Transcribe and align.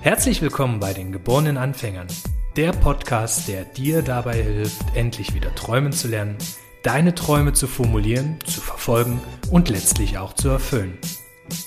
Herzlich 0.00 0.42
willkommen 0.42 0.78
bei 0.78 0.92
den 0.92 1.10
geborenen 1.10 1.56
Anfängern, 1.56 2.06
der 2.56 2.70
Podcast, 2.72 3.48
der 3.48 3.64
dir 3.64 4.02
dabei 4.02 4.42
hilft, 4.42 4.82
endlich 4.94 5.34
wieder 5.34 5.52
träumen 5.54 5.92
zu 5.92 6.06
lernen, 6.06 6.36
deine 6.84 7.14
Träume 7.14 7.52
zu 7.52 7.66
formulieren, 7.66 8.38
zu 8.44 8.60
verfolgen 8.60 9.20
und 9.50 9.68
letztlich 9.68 10.18
auch 10.18 10.34
zu 10.34 10.50
erfüllen. 10.50 10.98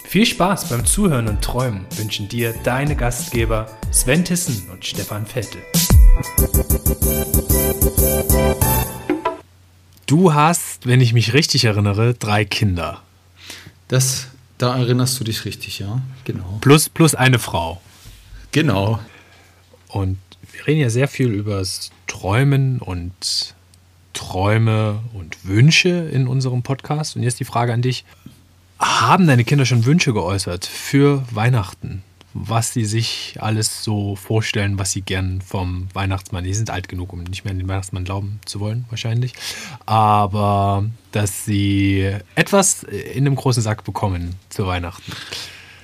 Viel 0.05 0.25
Spaß 0.25 0.69
beim 0.69 0.85
Zuhören 0.85 1.27
und 1.27 1.41
Träumen 1.41 1.85
wünschen 1.97 2.29
dir 2.29 2.53
deine 2.63 2.95
Gastgeber 2.95 3.67
Sven 3.91 4.23
Tissen 4.23 4.69
und 4.69 4.85
Stefan 4.85 5.25
Vettel. 5.25 5.61
Du 10.05 10.33
hast, 10.33 10.85
wenn 10.85 11.01
ich 11.01 11.13
mich 11.13 11.33
richtig 11.33 11.65
erinnere, 11.65 12.13
drei 12.13 12.45
Kinder. 12.45 13.01
Das, 13.87 14.27
da 14.57 14.77
erinnerst 14.77 15.19
du 15.19 15.23
dich 15.23 15.45
richtig, 15.45 15.79
ja, 15.79 16.01
genau. 16.25 16.59
Plus, 16.61 16.89
plus 16.89 17.15
eine 17.15 17.39
Frau. 17.39 17.81
Genau. 18.51 18.99
Und 19.87 20.17
wir 20.51 20.67
reden 20.67 20.79
ja 20.79 20.89
sehr 20.89 21.07
viel 21.07 21.29
über 21.29 21.57
das 21.57 21.89
Träumen 22.07 22.79
und 22.79 23.55
Träume 24.13 24.99
und 25.13 25.43
Wünsche 25.43 25.89
in 25.89 26.27
unserem 26.27 26.61
Podcast. 26.61 27.15
Und 27.15 27.23
jetzt 27.23 27.39
die 27.39 27.45
Frage 27.45 27.73
an 27.73 27.81
dich. 27.81 28.05
Haben 28.79 29.25
deine 29.25 29.43
Kinder 29.43 29.65
schon 29.65 29.85
Wünsche 29.85 30.13
geäußert 30.13 30.65
für 30.65 31.23
Weihnachten? 31.31 32.03
Was 32.37 32.73
sie 32.73 32.83
sich 32.83 33.37
alles 33.39 33.81
so 33.81 34.17
vorstellen, 34.17 34.77
was 34.77 34.91
sie 34.91 35.01
gern 35.01 35.39
vom 35.39 35.87
Weihnachtsmann, 35.93 36.43
die 36.43 36.53
sind 36.53 36.69
alt 36.69 36.89
genug, 36.89 37.13
um 37.13 37.23
nicht 37.23 37.45
mehr 37.45 37.51
an 37.51 37.59
den 37.59 37.67
Weihnachtsmann 37.69 38.03
glauben 38.03 38.41
zu 38.43 38.59
wollen, 38.59 38.83
wahrscheinlich. 38.89 39.31
Aber 39.85 40.83
dass 41.13 41.45
sie 41.45 42.11
etwas 42.35 42.83
in 42.83 43.25
einem 43.25 43.35
großen 43.35 43.63
Sack 43.63 43.85
bekommen 43.85 44.35
zu 44.49 44.67
Weihnachten. 44.67 45.13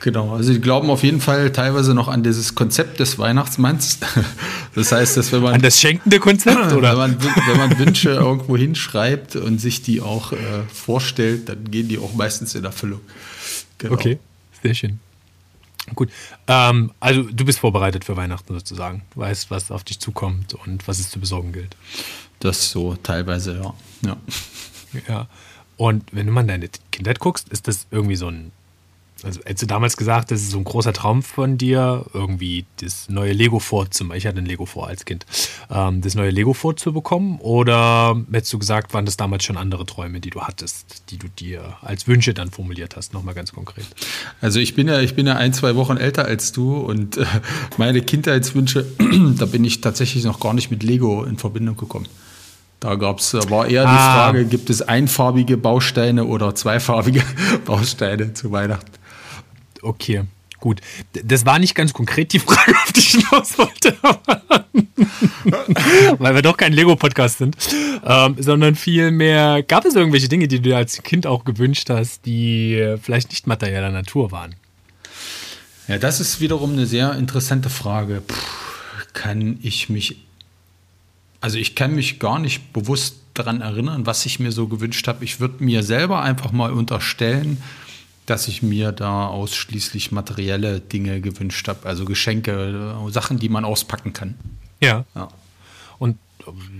Genau, 0.02 0.34
also 0.36 0.52
die 0.52 0.60
glauben 0.60 0.90
auf 0.90 1.04
jeden 1.04 1.22
Fall 1.22 1.54
teilweise 1.54 1.94
noch 1.94 2.10
an 2.10 2.22
dieses 2.22 2.54
Konzept 2.54 3.00
des 3.00 3.18
Weihnachtsmanns. 3.18 4.00
Das 4.74 4.94
heißt, 4.94 5.18
dass 5.18 5.34
wenn 5.34 5.42
man. 5.42 5.56
An 5.56 5.62
das 5.62 5.82
schenkende 5.82 6.20
Konzept, 6.20 6.72
oder? 6.74 6.92
Wenn 6.92 7.18
man, 7.18 7.18
wenn 7.22 7.58
man 7.58 7.78
Wünsche 7.78 8.12
irgendwo 8.12 8.56
hinschreibt 8.56 9.36
und 9.36 9.60
sich 9.60 9.82
die 9.82 10.00
auch 10.00 10.32
äh, 10.32 10.38
vorstellt, 10.74 11.50
dann 11.50 11.70
gehen 11.70 11.90
die 11.90 11.98
auch 11.98 12.14
meistens 12.14 12.56
in 12.56 12.64
Erfüllung. 12.64 13.02
Genau. 13.80 13.96
Okay, 13.96 14.18
sehr 14.64 14.74
schön. 14.74 15.02
Gut. 15.96 16.10
Ähm, 16.48 16.92
also 17.00 17.24
du 17.24 17.46
bist 17.46 17.60
vorbereitet 17.60 18.06
für 18.06 18.16
Weihnachten 18.18 18.54
sozusagen. 18.54 19.04
Du 19.14 19.22
weißt, 19.22 19.52
was 19.52 19.72
auf 19.72 19.84
dich 19.84 20.00
zukommt 20.00 20.54
und 20.54 20.88
was 20.88 21.00
es 21.00 21.10
zu 21.10 21.20
besorgen 21.20 21.52
gilt. 21.52 21.76
Das 22.40 22.72
so 22.72 22.96
teilweise, 22.96 23.62
ja. 23.62 23.74
Ja. 24.06 24.18
ja. 25.08 25.28
Und 25.78 26.04
wenn 26.12 26.28
du 26.28 26.32
mal 26.32 26.42
in 26.42 26.48
deine 26.48 26.70
Kindheit 26.92 27.20
guckst, 27.20 27.50
ist 27.50 27.68
das 27.68 27.88
irgendwie 27.92 28.16
so 28.16 28.28
ein 28.28 28.52
also 29.24 29.40
hättest 29.42 29.64
du 29.64 29.68
damals 29.68 29.98
gesagt, 29.98 30.32
das 30.32 30.42
ist 30.42 30.52
so 30.52 30.58
ein 30.58 30.64
großer 30.64 30.94
Traum 30.94 31.22
von 31.24 31.58
dir, 31.58 32.06
irgendwie 32.14 32.66
das 32.80 33.10
neue 33.10 33.34
Lego 33.34 33.60
Fort 33.60 33.94
zum 33.94 34.12
ich 34.14 34.26
hatte 34.26 34.40
ein 34.40 34.46
Lego 34.46 34.66
Fort 34.66 34.90
als 34.90 35.06
Kind, 35.06 35.26
ähm, 35.70 36.02
das 36.02 36.16
neue 36.16 36.32
Lego 36.32 36.54
Fort 36.54 36.80
zu 36.80 36.94
bekommen? 36.94 37.40
Oder 37.40 38.20
hättest 38.32 38.54
du 38.54 38.60
gesagt, 38.60 38.94
waren 38.94 39.06
das 39.06 39.18
damals 39.18 39.44
schon 39.44 39.58
andere 39.58 39.86
Träume, 39.86 40.20
die 40.20 40.30
du 40.30 40.42
hattest, 40.42 41.04
die 41.12 41.18
du 41.18 41.28
dir 41.28 41.78
als 41.82 42.08
Wünsche 42.08 42.34
dann 42.34 42.50
formuliert 42.50 42.96
hast? 42.96 43.14
Nochmal 43.14 43.36
ganz 43.36 43.52
konkret. 43.54 43.86
Also 44.42 44.60
ich 44.60 44.76
bin 44.76 44.88
ja, 44.88 45.00
ich 45.02 45.16
bin 45.16 45.28
ja 45.28 45.36
ein, 45.36 45.54
zwei 45.54 45.76
Wochen 45.76 45.98
älter 45.98 46.26
als 46.26 46.52
du 46.52 46.78
und 46.78 47.18
äh, 47.18 47.26
meine 47.78 48.02
Kindheitswünsche, 48.02 48.86
da 49.38 49.46
bin 49.46 49.64
ich 49.64 49.82
tatsächlich 49.82 50.24
noch 50.24 50.40
gar 50.40 50.54
nicht 50.54 50.72
mit 50.72 50.84
Lego 50.84 51.24
in 51.24 51.38
Verbindung 51.38 51.78
gekommen. 51.78 52.08
Da 52.80 52.96
gab's, 52.96 53.36
war 53.36 53.68
eher 53.68 53.88
ah. 53.88 53.92
die 53.92 53.98
Frage, 53.98 54.46
gibt 54.46 54.72
es 54.72 54.82
einfarbige 54.82 55.56
Bausteine 55.56 56.26
oder 56.26 56.56
zweifarbige 56.56 57.22
Bausteine 57.66 58.34
zu 58.34 58.52
Weihnachten? 58.52 59.01
Okay, 59.82 60.24
gut. 60.60 60.82
Das 61.12 61.46
war 61.46 61.60
nicht 61.60 61.76
ganz 61.76 61.94
konkret 61.94 62.34
die 62.34 62.40
Frage, 62.40 62.74
auf 62.84 62.92
die 62.94 63.00
ich 63.00 63.12
hinaus 63.12 63.58
wollte, 63.58 63.98
weil 66.20 66.36
wir 66.36 66.42
doch 66.42 66.58
kein 66.58 66.74
Lego-Podcast 66.74 67.40
sind, 67.40 67.58
ähm, 68.06 68.36
sondern 68.40 68.76
vielmehr, 68.76 69.64
gab 69.64 69.86
es 69.86 69.96
irgendwelche 69.96 70.30
Dinge, 70.30 70.48
die 70.48 70.58
du 70.58 70.70
dir 70.70 70.78
als 70.78 71.02
Kind 71.04 71.26
auch 71.26 71.46
gewünscht 71.46 71.90
hast, 71.90 72.26
die 72.26 72.96
vielleicht 73.02 73.30
nicht 73.30 73.48
materieller 73.48 73.92
Natur 73.92 74.32
waren? 74.32 74.56
Ja, 75.88 75.98
das 75.98 76.20
ist 76.20 76.40
wiederum 76.40 76.74
eine 76.74 76.86
sehr 76.86 77.16
interessante 77.16 77.70
Frage. 77.70 78.22
Puh, 78.26 78.36
kann 79.14 79.60
ich 79.62 79.90
mich, 79.90 80.18
also 81.42 81.58
ich 81.58 81.76
kann 81.76 81.96
mich 81.96 82.20
gar 82.20 82.40
nicht 82.40 82.72
bewusst 82.72 83.18
daran 83.34 83.62
erinnern, 83.62 84.06
was 84.06 84.26
ich 84.26 84.40
mir 84.40 84.52
so 84.52 84.68
gewünscht 84.68 85.08
habe. 85.08 85.24
Ich 85.24 85.40
würde 85.40 85.64
mir 85.64 85.84
selber 85.84 86.22
einfach 86.22 86.52
mal 86.52 86.72
unterstellen, 86.72 87.62
dass 88.26 88.48
ich 88.48 88.62
mir 88.62 88.92
da 88.92 89.28
ausschließlich 89.28 90.12
materielle 90.12 90.80
Dinge 90.80 91.22
gewünscht 91.22 91.68
habe, 91.68 91.88
also 91.88 92.06
Geschenke, 92.06 92.96
äh, 93.08 93.12
Sachen, 93.12 93.40
die 93.40 93.50
man 93.50 93.66
auspacken 93.66 94.14
kann. 94.14 94.36
Ja. 94.80 95.06
ja. 95.16 95.30
Und 96.00 96.18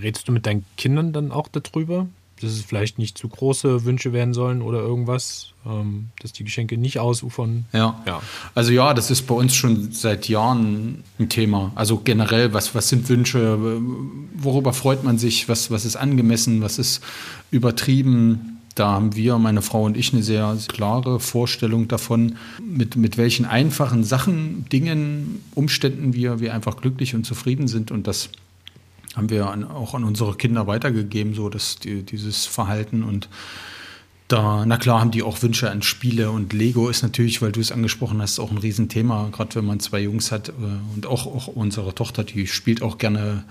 redest 0.00 0.28
du 0.28 0.32
mit 0.32 0.46
deinen 0.46 0.64
Kindern 0.76 1.12
dann 1.12 1.32
auch 1.32 1.48
darüber, 1.48 2.06
dass 2.40 2.52
es 2.52 2.62
vielleicht 2.62 2.98
nicht 2.98 3.16
zu 3.16 3.28
große 3.28 3.84
Wünsche 3.84 4.12
werden 4.12 4.34
sollen 4.34 4.62
oder 4.62 4.80
irgendwas, 4.80 5.52
ähm, 5.64 6.08
dass 6.20 6.32
die 6.32 6.44
Geschenke 6.44 6.76
nicht 6.76 6.98
ausufern? 6.98 7.66
Ja. 7.72 8.02
ja. 8.06 8.20
Also 8.54 8.72
ja, 8.72 8.94
das 8.94 9.10
ist 9.10 9.22
bei 9.22 9.34
uns 9.34 9.54
schon 9.54 9.92
seit 9.92 10.28
Jahren 10.28 11.04
ein 11.18 11.28
Thema. 11.28 11.72
Also 11.74 11.98
generell, 11.98 12.52
was, 12.52 12.74
was 12.74 12.88
sind 12.88 13.08
Wünsche, 13.08 13.58
worüber 14.34 14.72
freut 14.72 15.04
man 15.04 15.18
sich, 15.18 15.48
was, 15.48 15.70
was 15.70 15.84
ist 15.84 15.96
angemessen, 15.96 16.62
was 16.62 16.78
ist 16.78 17.02
übertrieben? 17.50 18.60
Da 18.74 18.92
haben 18.92 19.14
wir, 19.14 19.38
meine 19.38 19.62
Frau 19.62 19.84
und 19.84 19.96
ich, 19.96 20.12
eine 20.12 20.22
sehr 20.22 20.56
klare 20.68 21.20
Vorstellung 21.20 21.88
davon, 21.88 22.36
mit, 22.60 22.96
mit 22.96 23.16
welchen 23.16 23.44
einfachen 23.44 24.04
Sachen, 24.04 24.66
Dingen, 24.70 25.42
Umständen 25.54 26.14
wir, 26.14 26.40
wir 26.40 26.54
einfach 26.54 26.76
glücklich 26.76 27.14
und 27.14 27.24
zufrieden 27.24 27.68
sind. 27.68 27.90
Und 27.90 28.06
das 28.06 28.30
haben 29.14 29.30
wir 29.30 29.50
an, 29.50 29.64
auch 29.64 29.94
an 29.94 30.04
unsere 30.04 30.34
Kinder 30.36 30.66
weitergegeben, 30.66 31.34
so 31.34 31.48
dass 31.48 31.76
die, 31.76 32.02
dieses 32.02 32.46
Verhalten 32.46 33.02
und 33.02 33.28
da, 34.28 34.64
na 34.64 34.78
klar, 34.78 35.00
haben 35.00 35.10
die 35.10 35.22
auch 35.22 35.42
Wünsche 35.42 35.70
an 35.70 35.82
Spiele 35.82 36.30
und 36.30 36.54
Lego 36.54 36.88
ist 36.88 37.02
natürlich, 37.02 37.42
weil 37.42 37.52
du 37.52 37.60
es 37.60 37.70
angesprochen 37.70 38.22
hast, 38.22 38.38
auch 38.38 38.50
ein 38.50 38.56
Riesenthema, 38.56 39.28
gerade 39.30 39.56
wenn 39.56 39.66
man 39.66 39.78
zwei 39.78 40.00
Jungs 40.00 40.32
hat 40.32 40.48
äh, 40.48 40.52
und 40.94 41.04
auch, 41.04 41.26
auch 41.26 41.48
unsere 41.48 41.94
Tochter, 41.94 42.24
die 42.24 42.46
spielt 42.46 42.80
auch 42.80 42.96
gerne 42.96 43.44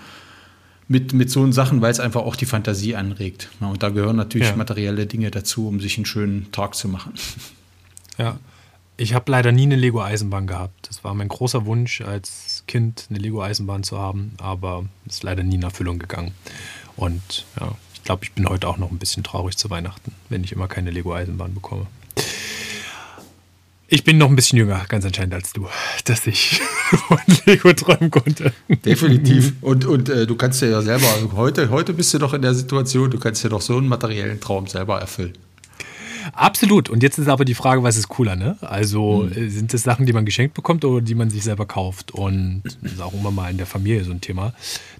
mit, 0.92 1.14
mit 1.14 1.32
so 1.32 1.50
Sachen, 1.54 1.82
weil 1.82 1.90
es 1.90 2.02
einfach 2.02 2.22
auch 2.22 2.36
die 2.36 2.46
Fantasie 2.46 2.96
anregt. 2.96 3.50
Ja, 3.62 3.68
und 3.68 3.82
da 3.82 3.90
gehören 3.90 4.18
natürlich 4.18 4.50
ja. 4.50 4.56
materielle 4.58 5.08
Dinge 5.08 5.32
dazu, 5.32 5.68
um 5.70 5.80
sich 5.80 5.98
einen 5.98 6.06
schönen 6.06 6.52
Tag 6.52 6.76
zu 6.76 6.90
machen. 6.90 7.14
Ja, 8.18 8.38
ich 8.98 9.14
habe 9.14 9.32
leider 9.32 9.54
nie 9.54 9.64
eine 9.64 9.78
Lego-Eisenbahn 9.78 10.48
gehabt. 10.48 10.90
Das 10.90 11.06
war 11.06 11.14
mein 11.14 11.30
großer 11.30 11.66
Wunsch 11.66 12.02
als 12.02 12.66
Kind, 12.68 13.08
eine 13.10 13.20
Lego-Eisenbahn 13.20 13.84
zu 13.84 13.98
haben, 13.98 14.34
aber 14.38 14.86
ist 15.06 15.24
leider 15.24 15.44
nie 15.44 15.56
in 15.56 15.64
Erfüllung 15.64 15.98
gegangen. 15.98 16.34
Und 16.98 17.46
ja, 17.60 17.72
ich 17.94 18.04
glaube, 18.04 18.26
ich 18.26 18.34
bin 18.34 18.50
heute 18.50 18.68
auch 18.68 18.78
noch 18.78 18.92
ein 18.92 19.00
bisschen 19.00 19.24
traurig 19.24 19.56
zu 19.56 19.70
Weihnachten, 19.70 20.12
wenn 20.28 20.44
ich 20.44 20.52
immer 20.52 20.68
keine 20.68 20.92
Lego-Eisenbahn 20.92 21.54
bekomme. 21.54 21.88
Ich 23.94 24.06
bin 24.06 24.18
noch 24.18 24.30
ein 24.30 24.38
bisschen 24.38 24.58
jünger, 24.58 24.86
ganz 24.88 25.04
anscheinend 25.04 25.34
als 25.34 25.52
du, 25.52 25.68
dass 26.06 26.26
ich 26.26 26.62
von 27.08 27.20
Lego 27.46 27.74
träumen 27.74 28.10
konnte. 28.10 28.54
Definitiv. 28.70 29.52
Und, 29.60 29.84
und 29.84 30.08
äh, 30.08 30.26
du 30.26 30.38
kannst 30.38 30.62
ja 30.62 30.82
selber, 30.82 31.08
heute, 31.36 31.70
heute 31.70 31.92
bist 31.92 32.14
du 32.14 32.18
doch 32.18 32.34
in 32.34 32.42
der 32.42 32.54
Situation, 32.54 33.12
du 33.12 33.20
kannst 33.20 33.44
dir 33.44 33.50
doch 33.50 33.60
so 33.60 33.76
einen 33.76 33.90
materiellen 33.90 34.40
Traum 34.40 34.68
selber 34.68 35.02
erfüllen. 35.02 35.34
Absolut. 36.32 36.90
Und 36.90 37.04
jetzt 37.04 37.18
ist 37.20 37.28
aber 37.28 37.44
die 37.44 37.54
Frage, 37.54 37.84
was 37.84 37.98
ist 37.98 38.08
cooler, 38.08 38.38
ne? 38.38 38.56
Also 38.62 39.30
hm. 39.30 39.50
sind 39.50 39.74
das 39.74 39.84
Sachen, 39.84 40.06
die 40.06 40.14
man 40.14 40.24
geschenkt 40.24 40.54
bekommt 40.54 40.86
oder 40.86 41.02
die 41.02 41.16
man 41.16 41.30
sich 41.30 41.44
selber 41.44 41.66
kauft? 41.66 42.12
Und 42.12 42.62
das 42.82 42.94
ist 42.94 43.02
auch 43.02 43.14
immer 43.14 43.32
mal 43.32 43.52
in 43.52 43.58
der 43.58 43.68
Familie 43.68 44.06
so 44.06 44.12
ein 44.12 44.22
Thema, 44.22 44.54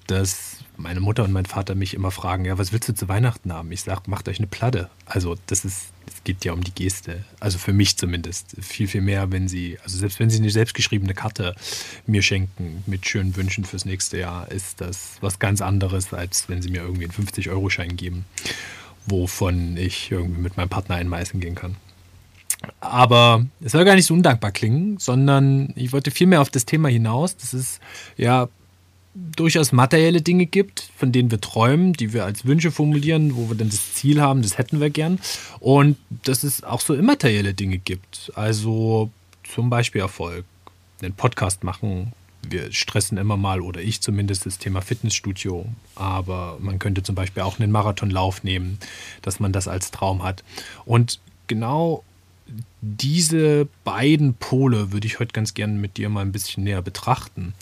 dass 0.08 0.61
meine 0.82 1.00
Mutter 1.00 1.24
und 1.24 1.32
mein 1.32 1.46
Vater 1.46 1.76
mich 1.76 1.94
immer 1.94 2.12
fragen, 2.12 2.46
ja, 2.46 2.58
was 2.58 2.72
willst 2.72 2.90
du 2.90 2.94
zu 2.94 3.08
Weihnachten 3.08 3.54
haben? 3.54 3.72
Ich 3.72 3.82
sage, 3.82 4.04
macht 4.08 4.28
euch 4.28 4.40
eine 4.40 4.48
Platte. 4.48 4.90
Also 5.06 5.36
das 5.48 5.66
ist, 5.66 5.88
es 6.08 6.24
geht 6.24 6.44
ja 6.46 6.54
um 6.54 6.64
die 6.64 6.74
Geste. 6.74 7.24
Also 7.40 7.58
für 7.58 7.74
mich 7.74 7.98
zumindest. 7.98 8.56
Viel, 8.60 8.88
viel 8.88 9.02
mehr, 9.02 9.32
wenn 9.32 9.48
sie, 9.48 9.78
also 9.84 9.98
selbst 9.98 10.20
wenn 10.20 10.30
sie 10.30 10.40
eine 10.40 10.50
selbstgeschriebene 10.50 11.14
Karte 11.14 11.56
mir 12.06 12.22
schenken 12.22 12.84
mit 12.88 13.08
schönen 13.08 13.36
Wünschen 13.36 13.66
fürs 13.66 13.86
nächste 13.86 14.18
Jahr, 14.18 14.52
ist 14.52 14.82
das 14.82 15.18
was 15.22 15.40
ganz 15.40 15.62
anderes, 15.62 16.14
als 16.14 16.50
wenn 16.50 16.62
sie 16.62 16.70
mir 16.70 16.82
irgendwie 16.82 17.06
einen 17.06 17.14
50-Euro-Schein 17.14 17.96
geben, 17.96 18.26
wovon 19.06 19.78
ich 19.78 20.12
irgendwie 20.12 20.42
mit 20.42 20.58
meinem 20.58 20.70
Partner 20.70 20.96
einmeißen 20.96 21.40
gehen 21.40 21.56
kann. 21.56 21.76
Aber 22.80 23.46
es 23.62 23.72
soll 23.72 23.86
gar 23.86 23.96
nicht 23.96 24.06
so 24.06 24.14
undankbar 24.14 24.52
klingen, 24.52 24.98
sondern 25.00 25.74
ich 25.76 25.94
wollte 25.94 26.12
viel 26.12 26.28
mehr 26.28 26.42
auf 26.42 26.50
das 26.50 26.66
Thema 26.66 26.90
hinaus. 26.90 27.36
Das 27.38 27.54
ist 27.54 27.80
ja 28.18 28.50
durchaus 29.14 29.72
materielle 29.72 30.22
Dinge 30.22 30.46
gibt, 30.46 30.90
von 30.96 31.12
denen 31.12 31.32
wir 31.32 31.42
träumen, 31.42 31.94
die 31.94 32.14
wir 32.14 32.26
als 32.26 32.46
Wünsche 32.46 32.72
formulieren, 32.72 33.36
wo 33.36 33.50
wir 33.50 33.58
dann 33.58 33.70
das 33.70 33.94
Ziel 33.94 34.22
haben, 34.22 34.42
das 34.42 34.58
hätten 34.58 34.80
wir 34.80 34.90
gern. 34.90 35.20
Und 35.60 35.98
dass 36.24 36.44
es 36.44 36.64
auch 36.64 36.82
so 36.82 36.94
immaterielle 36.94 37.54
Dinge 37.54 37.78
gibt. 37.78 38.32
Also 38.36 39.12
zum 39.44 39.70
Beispiel 39.70 40.02
Erfolg, 40.02 40.46
einen 41.02 41.14
Podcast 41.14 41.64
machen, 41.64 42.14
wir 42.48 42.72
stressen 42.72 43.18
immer 43.18 43.38
mal, 43.38 43.62
oder 43.62 43.82
ich 43.82 44.02
zumindest, 44.02 44.46
das 44.46 44.58
Thema 44.58 44.82
Fitnessstudio. 44.82 45.66
Aber 45.96 46.58
man 46.60 46.80
könnte 46.80 47.04
zum 47.04 47.16
Beispiel 47.16 47.44
auch 47.44 47.60
einen 47.60 47.72
Marathonlauf 47.72 48.44
nehmen, 48.44 48.80
dass 49.22 49.40
man 49.40 49.52
das 49.52 49.68
als 49.68 49.92
Traum 49.92 50.24
hat. 50.24 50.44
Und 50.86 51.20
genau 51.48 52.04
diese 52.82 53.68
beiden 53.84 54.34
Pole 54.34 54.92
würde 54.92 55.08
ich 55.08 55.20
heute 55.20 55.34
ganz 55.34 55.54
gerne 55.54 55.74
mit 55.74 55.98
dir 55.98 56.10
mal 56.10 56.22
ein 56.22 56.32
bisschen 56.32 56.64
näher 56.64 56.82
betrachten. 56.82 57.54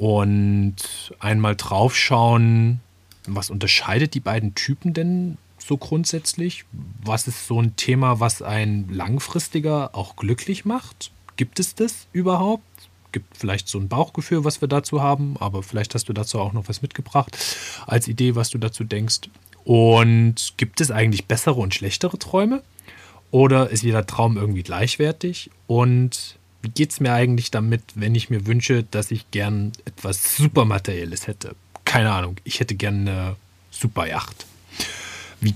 Und 0.00 0.76
einmal 1.18 1.56
draufschauen, 1.56 2.80
was 3.26 3.50
unterscheidet 3.50 4.14
die 4.14 4.20
beiden 4.20 4.54
Typen 4.54 4.94
denn 4.94 5.36
so 5.58 5.76
grundsätzlich? 5.76 6.64
Was 7.04 7.28
ist 7.28 7.46
so 7.46 7.60
ein 7.60 7.76
Thema, 7.76 8.18
was 8.18 8.40
ein 8.40 8.88
langfristiger 8.90 9.94
auch 9.94 10.16
glücklich 10.16 10.64
macht? 10.64 11.10
Gibt 11.36 11.60
es 11.60 11.74
das 11.74 12.06
überhaupt? 12.14 12.64
Gibt 13.12 13.36
vielleicht 13.36 13.68
so 13.68 13.78
ein 13.78 13.88
Bauchgefühl, 13.88 14.42
was 14.42 14.62
wir 14.62 14.68
dazu 14.68 15.02
haben, 15.02 15.36
aber 15.38 15.62
vielleicht 15.62 15.94
hast 15.94 16.08
du 16.08 16.14
dazu 16.14 16.38
auch 16.38 16.54
noch 16.54 16.66
was 16.70 16.80
mitgebracht 16.80 17.36
als 17.86 18.08
Idee, 18.08 18.36
was 18.36 18.48
du 18.48 18.56
dazu 18.56 18.84
denkst. 18.84 19.28
Und 19.64 20.54
gibt 20.56 20.80
es 20.80 20.90
eigentlich 20.90 21.26
bessere 21.26 21.60
und 21.60 21.74
schlechtere 21.74 22.18
Träume? 22.18 22.62
Oder 23.32 23.68
ist 23.68 23.82
jeder 23.82 24.06
Traum 24.06 24.38
irgendwie 24.38 24.62
gleichwertig? 24.62 25.50
Und 25.66 26.39
wie 26.62 26.68
geht 26.68 26.90
es 26.90 27.00
mir 27.00 27.12
eigentlich 27.12 27.50
damit, 27.50 27.82
wenn 27.94 28.14
ich 28.14 28.30
mir 28.30 28.46
wünsche, 28.46 28.84
dass 28.84 29.10
ich 29.10 29.30
gern 29.30 29.72
etwas 29.84 30.36
Supermaterielles 30.36 31.26
hätte? 31.26 31.54
Keine 31.84 32.12
Ahnung, 32.12 32.36
ich 32.44 32.60
hätte 32.60 32.74
gern 32.74 33.08
eine 33.08 33.36
Superjacht. 33.70 34.46
Wie 35.40 35.54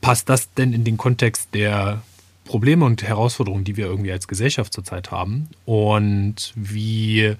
passt 0.00 0.28
das 0.28 0.52
denn 0.54 0.72
in 0.72 0.84
den 0.84 0.96
Kontext 0.96 1.48
der 1.54 2.02
Probleme 2.44 2.84
und 2.84 3.02
Herausforderungen, 3.02 3.64
die 3.64 3.76
wir 3.76 3.86
irgendwie 3.86 4.12
als 4.12 4.26
Gesellschaft 4.26 4.72
zurzeit 4.72 5.10
haben? 5.10 5.48
Und 5.64 6.52
wie 6.56 7.36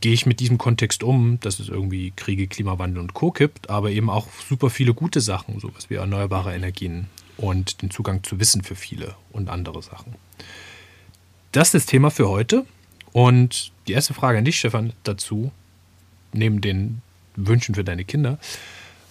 gehe 0.00 0.12
ich 0.12 0.24
mit 0.24 0.40
diesem 0.40 0.56
Kontext 0.56 1.02
um, 1.02 1.38
dass 1.40 1.58
es 1.58 1.68
irgendwie 1.68 2.12
Kriege, 2.14 2.46
Klimawandel 2.46 3.00
und 3.02 3.12
Co. 3.12 3.32
gibt, 3.32 3.68
aber 3.68 3.90
eben 3.90 4.08
auch 4.08 4.28
super 4.48 4.70
viele 4.70 4.94
gute 4.94 5.20
Sachen, 5.20 5.58
sowas 5.58 5.90
wie 5.90 5.96
erneuerbare 5.96 6.54
Energien 6.54 7.06
und 7.36 7.82
den 7.82 7.90
Zugang 7.90 8.22
zu 8.22 8.38
Wissen 8.38 8.62
für 8.62 8.76
viele 8.76 9.16
und 9.32 9.50
andere 9.50 9.82
Sachen. 9.82 10.14
Das 11.52 11.68
ist 11.68 11.74
das 11.74 11.86
Thema 11.86 12.10
für 12.10 12.28
heute. 12.28 12.64
Und 13.12 13.72
die 13.88 13.92
erste 13.92 14.14
Frage 14.14 14.38
an 14.38 14.44
dich, 14.44 14.58
Stefan, 14.58 14.92
dazu, 15.02 15.50
neben 16.32 16.60
den 16.60 17.02
Wünschen 17.36 17.74
für 17.74 17.84
deine 17.84 18.04
Kinder. 18.04 18.38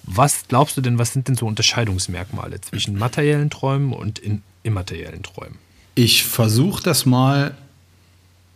Was 0.03 0.47
glaubst 0.47 0.77
du 0.77 0.81
denn, 0.81 0.97
was 0.97 1.13
sind 1.13 1.27
denn 1.27 1.35
so 1.35 1.45
Unterscheidungsmerkmale 1.45 2.61
zwischen 2.61 2.97
materiellen 2.97 3.49
Träumen 3.49 3.93
und 3.93 4.21
immateriellen 4.63 5.23
Träumen? 5.23 5.57
Ich 5.95 6.23
versuche 6.23 6.81
das 6.81 7.05
mal 7.05 7.57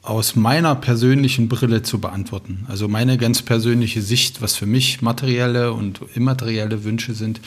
aus 0.01 0.35
meiner 0.35 0.75
persönlichen 0.75 1.49
Brille 1.49 1.81
zu 1.81 1.99
beantworten. 1.99 2.65
Also 2.67 2.87
meine 2.87 3.17
ganz 3.17 3.41
persönliche 3.41 4.01
Sicht, 4.01 4.41
was 4.41 4.55
für 4.55 4.65
mich 4.65 5.01
materielle 5.01 5.73
und 5.73 6.01
immaterielle 6.13 6.83
Wünsche 6.83 7.13
sind, 7.13 7.41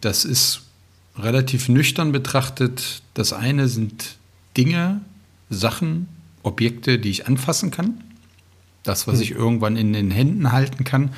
das 0.00 0.24
ist 0.24 0.62
relativ 1.18 1.68
nüchtern 1.68 2.12
betrachtet. 2.12 3.02
Das 3.14 3.32
eine 3.32 3.68
sind 3.68 4.16
Dinge, 4.56 5.00
Sachen, 5.50 6.08
Objekte, 6.42 6.98
die 6.98 7.10
ich 7.10 7.26
anfassen 7.26 7.70
kann. 7.70 8.02
Das, 8.82 9.06
was 9.06 9.16
hm. 9.16 9.22
ich 9.22 9.30
irgendwann 9.32 9.76
in 9.76 9.92
den 9.92 10.10
Händen 10.10 10.52
halten 10.52 10.84
kann. 10.84 11.10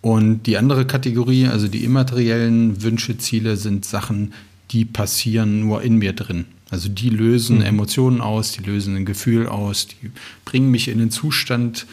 Und 0.00 0.44
die 0.44 0.56
andere 0.56 0.86
Kategorie, 0.86 1.46
also 1.46 1.68
die 1.68 1.84
immateriellen 1.84 2.82
Wünsche, 2.82 3.18
Ziele, 3.18 3.56
sind 3.56 3.84
Sachen, 3.84 4.32
die 4.70 4.84
passieren 4.84 5.60
nur 5.60 5.82
in 5.82 5.96
mir 5.96 6.12
drin. 6.12 6.46
Also 6.70 6.88
die 6.88 7.10
lösen 7.10 7.58
mhm. 7.58 7.64
Emotionen 7.64 8.20
aus, 8.20 8.52
die 8.52 8.62
lösen 8.62 8.96
ein 8.96 9.04
Gefühl 9.04 9.46
aus, 9.48 9.88
die 9.88 10.10
bringen 10.44 10.70
mich 10.70 10.88
in 10.88 10.98
den 10.98 11.10
Zustand, 11.10 11.86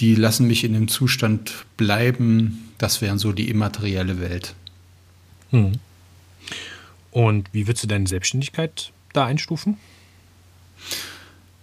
die 0.00 0.16
lassen 0.16 0.48
mich 0.48 0.64
in 0.64 0.72
dem 0.72 0.88
Zustand 0.88 1.64
bleiben. 1.76 2.72
Das 2.76 3.00
wären 3.00 3.18
so 3.18 3.32
die 3.32 3.48
immaterielle 3.48 4.20
Welt. 4.20 4.54
Mhm. 5.52 5.74
Und 7.12 7.48
wie 7.52 7.66
würdest 7.66 7.84
du 7.84 7.88
deine 7.88 8.06
Selbstständigkeit 8.06 8.92
da 9.12 9.24
einstufen? 9.24 9.78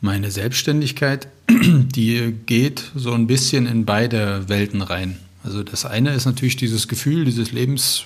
Meine 0.03 0.31
Selbstständigkeit, 0.31 1.29
die 1.49 2.35
geht 2.45 2.91
so 2.93 3.13
ein 3.13 3.25
bisschen 3.25 3.65
in 3.65 3.85
beide 3.85 4.49
Welten 4.49 4.81
rein. 4.81 5.17
Also 5.45 5.63
das 5.63 5.85
eine 5.85 6.13
ist 6.13 6.25
natürlich 6.25 6.57
dieses 6.57 6.89
Gefühl, 6.89 7.23
dieses 7.23 7.53
Lebens, 7.53 8.03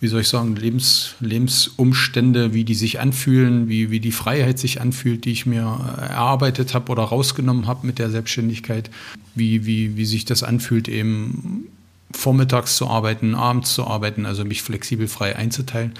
wie 0.00 0.08
soll 0.08 0.22
ich 0.22 0.28
sagen, 0.28 0.56
Lebens, 0.56 1.16
Lebensumstände, 1.20 2.54
wie 2.54 2.64
die 2.64 2.74
sich 2.74 3.00
anfühlen, 3.00 3.68
wie, 3.68 3.90
wie 3.90 4.00
die 4.00 4.12
Freiheit 4.12 4.58
sich 4.58 4.80
anfühlt, 4.80 5.26
die 5.26 5.32
ich 5.32 5.44
mir 5.44 5.60
erarbeitet 5.60 6.72
habe 6.72 6.90
oder 6.90 7.02
rausgenommen 7.02 7.66
habe 7.66 7.86
mit 7.86 7.98
der 7.98 8.08
Selbstständigkeit, 8.08 8.88
wie, 9.34 9.66
wie, 9.66 9.98
wie 9.98 10.06
sich 10.06 10.24
das 10.24 10.42
anfühlt, 10.42 10.88
eben 10.88 11.66
vormittags 12.12 12.76
zu 12.76 12.88
arbeiten, 12.88 13.34
abends 13.34 13.74
zu 13.74 13.86
arbeiten, 13.86 14.24
also 14.24 14.46
mich 14.46 14.62
flexibel 14.62 15.06
frei 15.06 15.36
einzuteilen. 15.36 15.92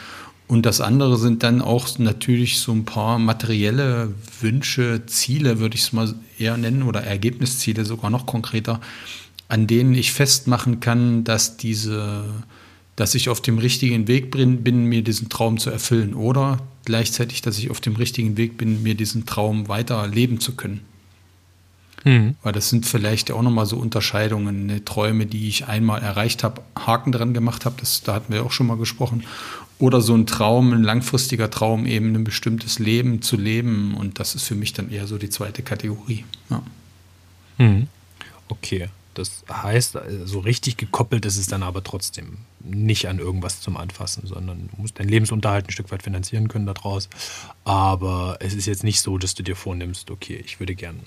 Und 0.50 0.66
das 0.66 0.80
andere 0.80 1.16
sind 1.16 1.44
dann 1.44 1.62
auch 1.62 1.96
natürlich 2.00 2.58
so 2.58 2.72
ein 2.72 2.84
paar 2.84 3.20
materielle 3.20 4.12
Wünsche, 4.40 5.02
Ziele, 5.06 5.60
würde 5.60 5.76
ich 5.76 5.82
es 5.82 5.92
mal 5.92 6.12
eher 6.40 6.56
nennen, 6.56 6.82
oder 6.82 7.04
Ergebnisziele 7.04 7.84
sogar 7.84 8.10
noch 8.10 8.26
konkreter, 8.26 8.80
an 9.46 9.68
denen 9.68 9.94
ich 9.94 10.12
festmachen 10.12 10.80
kann, 10.80 11.22
dass 11.22 11.56
diese, 11.56 12.24
dass 12.96 13.14
ich 13.14 13.28
auf 13.28 13.40
dem 13.40 13.58
richtigen 13.58 14.08
Weg 14.08 14.32
bin, 14.32 14.86
mir 14.86 15.02
diesen 15.04 15.28
Traum 15.28 15.56
zu 15.56 15.70
erfüllen. 15.70 16.14
Oder 16.14 16.58
gleichzeitig, 16.84 17.42
dass 17.42 17.56
ich 17.56 17.70
auf 17.70 17.80
dem 17.80 17.94
richtigen 17.94 18.36
Weg 18.36 18.58
bin, 18.58 18.82
mir 18.82 18.96
diesen 18.96 19.26
Traum 19.26 19.68
weiter 19.68 20.04
leben 20.08 20.40
zu 20.40 20.56
können. 20.56 20.80
Mhm. 22.04 22.34
Weil 22.42 22.52
das 22.52 22.70
sind 22.70 22.86
vielleicht 22.86 23.30
auch 23.30 23.42
nochmal 23.42 23.66
so 23.66 23.76
Unterscheidungen, 23.76 24.66
ne? 24.66 24.84
Träume, 24.84 25.26
die 25.26 25.48
ich 25.48 25.66
einmal 25.66 26.02
erreicht 26.02 26.42
habe, 26.42 26.62
Haken 26.74 27.12
dran 27.12 27.34
gemacht 27.34 27.66
habe, 27.66 27.76
das, 27.78 28.02
da 28.02 28.14
hatten 28.14 28.32
wir 28.32 28.44
auch 28.44 28.52
schon 28.52 28.66
mal 28.66 28.78
gesprochen. 28.78 29.22
Oder 29.80 30.00
so 30.02 30.14
ein 30.14 30.26
Traum, 30.26 30.72
ein 30.72 30.82
langfristiger 30.82 31.50
Traum, 31.50 31.86
eben 31.86 32.14
ein 32.14 32.22
bestimmtes 32.22 32.78
Leben 32.78 33.22
zu 33.22 33.36
leben. 33.36 33.94
Und 33.94 34.20
das 34.20 34.34
ist 34.34 34.44
für 34.44 34.54
mich 34.54 34.72
dann 34.74 34.90
eher 34.90 35.06
so 35.06 35.18
die 35.18 35.30
zweite 35.30 35.62
Kategorie. 35.62 36.24
Ja. 36.50 36.62
Mhm. 37.58 37.88
Okay. 38.48 38.88
Das 39.14 39.42
heißt, 39.50 39.98
so 40.24 40.38
richtig 40.38 40.76
gekoppelt 40.76 41.26
ist 41.26 41.36
es 41.36 41.46
dann 41.48 41.62
aber 41.62 41.82
trotzdem 41.82 42.38
nicht 42.60 43.08
an 43.08 43.18
irgendwas 43.18 43.60
zum 43.60 43.76
Anfassen, 43.76 44.26
sondern 44.26 44.68
du 44.68 44.80
musst 44.80 44.98
deinen 44.98 45.08
Lebensunterhalt 45.08 45.66
ein 45.66 45.72
Stück 45.72 45.90
weit 45.90 46.02
finanzieren 46.02 46.48
können 46.48 46.66
daraus. 46.66 47.08
Aber 47.64 48.36
es 48.40 48.54
ist 48.54 48.66
jetzt 48.66 48.84
nicht 48.84 49.00
so, 49.00 49.18
dass 49.18 49.34
du 49.34 49.42
dir 49.42 49.56
vornimmst, 49.56 50.10
okay, 50.10 50.40
ich 50.44 50.60
würde 50.60 50.74
gerne 50.74 51.00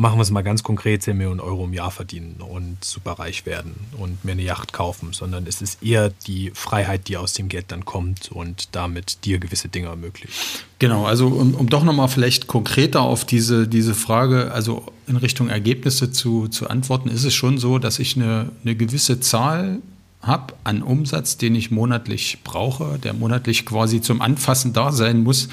machen 0.00 0.16
wir 0.16 0.22
es 0.22 0.30
mal 0.30 0.40
ganz 0.40 0.62
konkret, 0.62 1.02
10 1.02 1.14
Millionen 1.14 1.40
Euro 1.40 1.66
im 1.66 1.74
Jahr 1.74 1.90
verdienen 1.90 2.36
und 2.38 2.82
super 2.82 3.12
reich 3.12 3.44
werden 3.44 3.74
und 3.98 4.24
mir 4.24 4.32
eine 4.32 4.42
Yacht 4.42 4.72
kaufen, 4.72 5.12
sondern 5.12 5.46
es 5.46 5.60
ist 5.60 5.82
eher 5.82 6.10
die 6.26 6.52
Freiheit, 6.54 7.06
die 7.08 7.18
aus 7.18 7.34
dem 7.34 7.50
Geld 7.50 7.66
dann 7.68 7.84
kommt 7.84 8.32
und 8.32 8.70
damit 8.72 9.26
dir 9.26 9.38
gewisse 9.38 9.68
Dinge 9.68 9.88
ermöglicht. 9.88 10.64
Genau, 10.78 11.04
also 11.04 11.26
um, 11.26 11.54
um 11.54 11.68
doch 11.68 11.84
nochmal 11.84 12.08
vielleicht 12.08 12.46
konkreter 12.46 13.02
auf 13.02 13.26
diese, 13.26 13.68
diese 13.68 13.94
Frage, 13.94 14.52
also 14.52 14.86
in 15.06 15.16
Richtung 15.16 15.50
Ergebnisse 15.50 16.10
zu, 16.10 16.48
zu 16.48 16.70
antworten, 16.70 17.10
ist 17.10 17.24
es 17.24 17.34
schon 17.34 17.58
so, 17.58 17.78
dass 17.78 17.98
ich 17.98 18.16
eine, 18.16 18.52
eine 18.64 18.76
gewisse 18.76 19.20
Zahl 19.20 19.82
habe 20.22 20.54
an 20.64 20.82
Umsatz, 20.82 21.36
den 21.36 21.54
ich 21.54 21.70
monatlich 21.70 22.38
brauche, 22.42 22.98
der 22.98 23.12
monatlich 23.12 23.66
quasi 23.66 24.00
zum 24.00 24.22
Anfassen 24.22 24.72
da 24.72 24.92
sein 24.92 25.22
muss, 25.22 25.50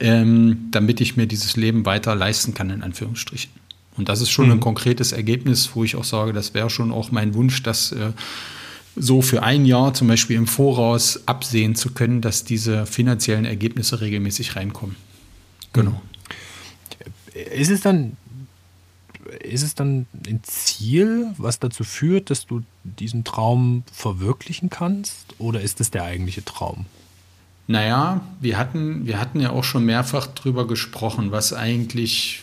ähm, 0.00 0.68
damit 0.70 1.02
ich 1.02 1.16
mir 1.16 1.26
dieses 1.26 1.56
Leben 1.56 1.84
weiter 1.84 2.14
leisten 2.14 2.54
kann, 2.54 2.70
in 2.70 2.82
Anführungsstrichen. 2.82 3.50
Und 3.96 4.08
das 4.08 4.20
ist 4.20 4.30
schon 4.30 4.46
mhm. 4.46 4.52
ein 4.52 4.60
konkretes 4.60 5.12
Ergebnis, 5.12 5.70
wo 5.74 5.84
ich 5.84 5.96
auch 5.96 6.04
sage, 6.04 6.32
das 6.32 6.54
wäre 6.54 6.70
schon 6.70 6.92
auch 6.92 7.10
mein 7.10 7.34
Wunsch, 7.34 7.62
dass 7.62 7.92
äh, 7.92 8.12
so 8.96 9.22
für 9.22 9.42
ein 9.42 9.64
Jahr 9.64 9.94
zum 9.94 10.08
Beispiel 10.08 10.36
im 10.36 10.46
Voraus 10.46 11.26
absehen 11.26 11.74
zu 11.74 11.92
können, 11.92 12.20
dass 12.20 12.44
diese 12.44 12.86
finanziellen 12.86 13.44
Ergebnisse 13.44 14.00
regelmäßig 14.00 14.56
reinkommen. 14.56 14.96
Genau. 15.72 16.00
Ist 17.54 17.70
es 17.70 17.80
dann, 17.80 18.16
ist 19.40 19.62
es 19.62 19.74
dann 19.74 20.06
ein 20.26 20.40
Ziel, 20.42 21.28
was 21.38 21.58
dazu 21.58 21.84
führt, 21.84 22.28
dass 22.30 22.46
du 22.46 22.62
diesen 22.84 23.24
Traum 23.24 23.84
verwirklichen 23.92 24.68
kannst? 24.68 25.34
Oder 25.38 25.62
ist 25.62 25.80
es 25.80 25.90
der 25.90 26.04
eigentliche 26.04 26.44
Traum? 26.44 26.86
Naja, 27.66 28.20
wir 28.40 28.58
hatten, 28.58 29.06
wir 29.06 29.18
hatten 29.18 29.40
ja 29.40 29.50
auch 29.50 29.64
schon 29.64 29.84
mehrfach 29.84 30.26
darüber 30.26 30.66
gesprochen, 30.66 31.30
was 31.30 31.54
eigentlich 31.54 32.42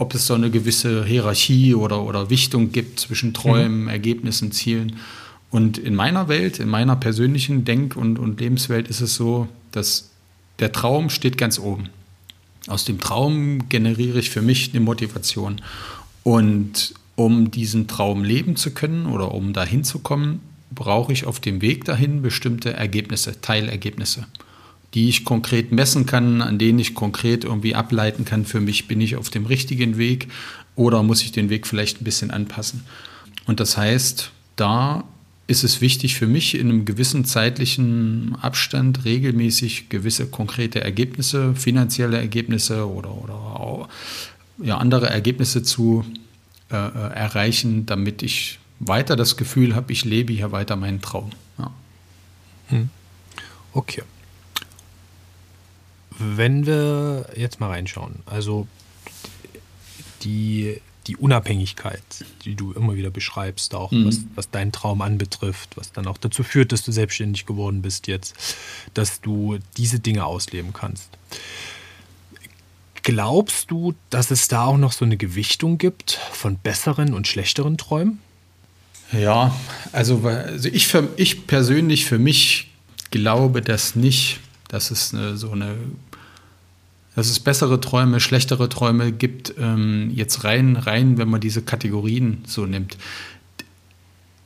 ob 0.00 0.14
es 0.14 0.26
so 0.26 0.32
eine 0.32 0.50
gewisse 0.50 1.04
Hierarchie 1.04 1.74
oder, 1.74 2.02
oder 2.02 2.30
Wichtung 2.30 2.72
gibt 2.72 3.00
zwischen 3.00 3.34
Träumen, 3.34 3.82
mhm. 3.82 3.88
Ergebnissen, 3.88 4.50
Zielen. 4.50 4.96
Und 5.50 5.76
in 5.76 5.94
meiner 5.94 6.26
Welt, 6.26 6.58
in 6.58 6.70
meiner 6.70 6.96
persönlichen 6.96 7.66
Denk- 7.66 7.96
und, 7.96 8.18
und 8.18 8.40
Lebenswelt 8.40 8.88
ist 8.88 9.02
es 9.02 9.14
so, 9.14 9.46
dass 9.72 10.08
der 10.58 10.72
Traum 10.72 11.10
steht 11.10 11.36
ganz 11.36 11.58
oben. 11.58 11.90
Aus 12.66 12.86
dem 12.86 12.98
Traum 12.98 13.68
generiere 13.68 14.20
ich 14.20 14.30
für 14.30 14.40
mich 14.40 14.70
eine 14.70 14.80
Motivation. 14.80 15.60
Und 16.22 16.94
um 17.14 17.50
diesen 17.50 17.86
Traum 17.86 18.24
leben 18.24 18.56
zu 18.56 18.70
können 18.70 19.04
oder 19.04 19.34
um 19.34 19.52
dahin 19.52 19.84
zu 19.84 19.98
kommen, 19.98 20.40
brauche 20.70 21.12
ich 21.12 21.26
auf 21.26 21.40
dem 21.40 21.60
Weg 21.60 21.84
dahin 21.84 22.22
bestimmte 22.22 22.72
Ergebnisse, 22.72 23.38
Teilergebnisse. 23.42 24.26
Die 24.94 25.08
ich 25.08 25.24
konkret 25.24 25.72
messen 25.72 26.06
kann, 26.06 26.42
an 26.42 26.58
denen 26.58 26.78
ich 26.78 26.94
konkret 26.94 27.44
irgendwie 27.44 27.74
ableiten 27.74 28.24
kann, 28.24 28.44
für 28.44 28.60
mich 28.60 28.88
bin 28.88 29.00
ich 29.00 29.16
auf 29.16 29.30
dem 29.30 29.46
richtigen 29.46 29.98
Weg 29.98 30.28
oder 30.74 31.02
muss 31.02 31.22
ich 31.22 31.32
den 31.32 31.50
Weg 31.50 31.66
vielleicht 31.66 32.00
ein 32.00 32.04
bisschen 32.04 32.30
anpassen. 32.30 32.84
Und 33.46 33.60
das 33.60 33.76
heißt, 33.76 34.30
da 34.56 35.04
ist 35.46 35.64
es 35.64 35.80
wichtig 35.80 36.14
für 36.14 36.26
mich, 36.26 36.54
in 36.54 36.68
einem 36.68 36.84
gewissen 36.84 37.24
zeitlichen 37.24 38.36
Abstand 38.40 39.04
regelmäßig 39.04 39.88
gewisse 39.88 40.26
konkrete 40.26 40.80
Ergebnisse, 40.80 41.54
finanzielle 41.54 42.18
Ergebnisse 42.18 42.88
oder, 42.88 43.12
oder 43.12 43.88
ja, 44.62 44.78
andere 44.78 45.10
Ergebnisse 45.10 45.62
zu 45.62 46.04
äh, 46.70 46.76
äh 46.76 47.14
erreichen, 47.14 47.86
damit 47.86 48.22
ich 48.22 48.60
weiter 48.78 49.16
das 49.16 49.36
Gefühl 49.36 49.74
habe, 49.74 49.92
ich 49.92 50.04
lebe 50.04 50.32
hier 50.32 50.52
weiter 50.52 50.76
meinen 50.76 51.00
Traum. 51.00 51.30
Ja. 51.58 51.72
Hm. 52.68 52.88
Okay. 53.72 54.02
Wenn 56.20 56.66
wir 56.66 57.26
jetzt 57.34 57.60
mal 57.60 57.68
reinschauen, 57.68 58.16
also 58.26 58.68
die, 60.22 60.80
die 61.06 61.16
Unabhängigkeit, 61.16 62.02
die 62.44 62.54
du 62.54 62.72
immer 62.72 62.94
wieder 62.94 63.10
beschreibst, 63.10 63.74
auch 63.74 63.90
mhm. 63.90 64.06
was, 64.06 64.20
was 64.34 64.50
deinen 64.50 64.70
Traum 64.70 65.00
anbetrifft, 65.00 65.76
was 65.76 65.92
dann 65.92 66.06
auch 66.06 66.18
dazu 66.18 66.42
führt, 66.42 66.72
dass 66.72 66.84
du 66.84 66.92
selbstständig 66.92 67.46
geworden 67.46 67.82
bist 67.82 68.06
jetzt, 68.06 68.34
dass 68.94 69.20
du 69.20 69.58
diese 69.76 69.98
Dinge 69.98 70.26
ausleben 70.26 70.72
kannst. 70.72 71.08
Glaubst 73.02 73.70
du, 73.70 73.94
dass 74.10 74.30
es 74.30 74.48
da 74.48 74.66
auch 74.66 74.76
noch 74.76 74.92
so 74.92 75.06
eine 75.06 75.16
Gewichtung 75.16 75.78
gibt 75.78 76.12
von 76.32 76.58
besseren 76.58 77.14
und 77.14 77.26
schlechteren 77.26 77.78
Träumen? 77.78 78.18
Ja, 79.12 79.58
also, 79.92 80.20
also 80.24 80.68
ich, 80.68 80.86
für, 80.86 81.08
ich 81.16 81.46
persönlich 81.46 82.04
für 82.04 82.18
mich 82.18 82.70
glaube 83.10 83.62
das 83.62 83.96
nicht, 83.96 84.40
dass 84.68 84.90
es 84.90 85.14
eine, 85.14 85.36
so 85.36 85.50
eine 85.50 85.76
dass 87.20 87.28
es 87.28 87.38
bessere 87.38 87.78
Träume, 87.82 88.18
schlechtere 88.18 88.70
Träume 88.70 89.12
gibt, 89.12 89.52
ähm, 89.58 90.10
jetzt 90.14 90.42
rein, 90.42 90.76
rein, 90.76 91.18
wenn 91.18 91.28
man 91.28 91.42
diese 91.42 91.60
Kategorien 91.60 92.38
so 92.46 92.64
nimmt. 92.64 92.96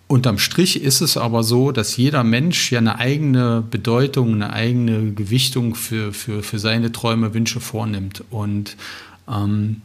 Unterm 0.09 0.41
Strich 0.41 0.83
ist 0.83 1.01
es 1.01 1.17
aber 1.17 1.45
so, 1.45 1.71
dass 1.71 1.97
jeder 1.97 2.25
Mensch 2.25 2.73
ja 2.73 2.81
eine 2.81 2.99
eigene 2.99 3.63
Bedeutung, 3.71 4.35
eine 4.35 4.53
eigene 4.53 5.13
Gewichtung 5.13 5.77
für, 5.77 6.13
für, 6.13 6.43
für 6.43 6.59
seine 6.59 6.91
Träume, 6.91 7.33
Wünsche 7.33 7.61
vornimmt. 7.61 8.25
Und 8.31 8.77
ähm, 9.31 9.83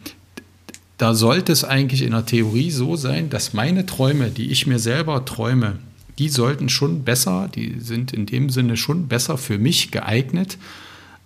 da 0.97 1.13
sollte 1.13 1.51
es 1.51 1.63
eigentlich 1.63 2.01
in 2.01 2.13
der 2.13 2.25
Theorie 2.25 2.71
so 2.71 2.95
sein, 2.95 3.29
dass 3.29 3.53
meine 3.53 3.85
Träume, 3.85 4.31
die 4.31 4.49
ich 4.49 4.65
mir 4.65 4.79
selber 4.79 5.25
träume, 5.25 5.77
die 6.17 6.29
sollten 6.29 6.69
schon 6.69 7.03
besser, 7.03 7.51
die 7.53 7.75
sind 7.79 8.13
in 8.13 8.25
dem 8.25 8.49
Sinne 8.49 8.77
schon 8.77 9.07
besser 9.07 9.37
für 9.37 9.59
mich 9.59 9.91
geeignet, 9.91 10.57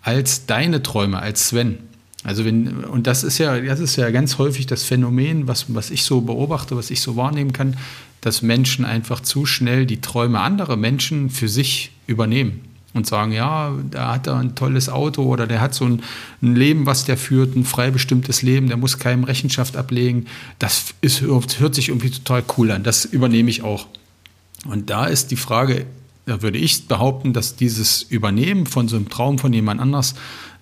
als 0.04 0.46
deine 0.46 0.84
Träume, 0.84 1.20
als 1.20 1.50
Sven. 1.50 1.80
Also 2.24 2.46
wenn, 2.46 2.84
und 2.86 3.08
das 3.08 3.24
ist 3.24 3.38
ja, 3.38 3.60
das 3.60 3.80
ist 3.80 3.96
ja 3.96 4.10
ganz 4.12 4.38
häufig 4.38 4.66
das 4.66 4.84
Phänomen, 4.84 5.48
was, 5.48 5.74
was 5.74 5.90
ich 5.90 6.04
so 6.04 6.22
beobachte, 6.22 6.78
was 6.78 6.90
ich 6.92 7.02
so 7.02 7.16
wahrnehmen 7.16 7.52
kann, 7.52 7.76
dass 8.22 8.42
Menschen 8.42 8.86
einfach 8.86 9.20
zu 9.22 9.46
schnell 9.46 9.86
die 9.86 10.00
Träume 10.00 10.40
anderer 10.40 10.78
Menschen 10.78 11.30
für 11.30 11.50
sich 11.50 11.92
übernehmen 12.08 12.62
und 12.94 13.08
sagen, 13.08 13.32
ja, 13.34 13.74
da 13.92 14.14
hat 14.14 14.28
er 14.28 14.38
ein 14.38 14.56
tolles 14.56 14.88
Auto 14.88 15.24
oder 15.24 15.48
der 15.48 15.60
hat 15.60 15.74
so 15.74 15.86
ein, 15.86 16.04
ein, 16.42 16.56
Leben, 16.56 16.86
was 16.86 17.04
der 17.04 17.18
führt, 17.18 17.56
ein 17.56 17.66
frei 17.66 17.92
bestimmtes 17.92 18.42
Leben, 18.42 18.68
der 18.68 18.78
muss 18.78 19.00
keinem 19.00 19.26
Rechenschaft 19.26 19.76
ablegen. 19.76 20.28
Das 20.60 20.94
ist, 21.02 21.22
hört 21.22 21.76
sich 21.76 21.90
irgendwie 21.90 22.12
total 22.12 22.44
cool 22.58 22.72
an. 22.72 22.84
Das 22.84 23.04
übernehme 23.04 23.50
ich 23.50 23.64
auch. 23.64 23.88
Und 24.66 24.90
da 24.90 25.08
ist 25.08 25.32
die 25.32 25.36
Frage, 25.36 25.86
würde 26.26 26.58
ich 26.58 26.88
behaupten, 26.88 27.34
dass 27.34 27.56
dieses 27.56 28.04
Übernehmen 28.04 28.66
von 28.66 28.88
so 28.88 28.96
einem 28.96 29.10
Traum 29.10 29.40
von 29.40 29.54
jemand 29.54 29.82
anders 29.82 30.16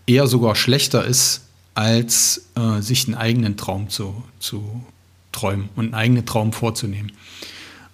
eher 0.07 0.27
sogar 0.27 0.55
schlechter 0.55 1.05
ist, 1.05 1.41
als 1.75 2.49
äh, 2.55 2.81
sich 2.81 3.05
einen 3.07 3.15
eigenen 3.15 3.57
Traum 3.57 3.89
zu, 3.89 4.23
zu 4.39 4.83
träumen 5.31 5.69
und 5.75 5.85
einen 5.85 5.93
eigenen 5.93 6.25
Traum 6.25 6.51
vorzunehmen. 6.51 7.11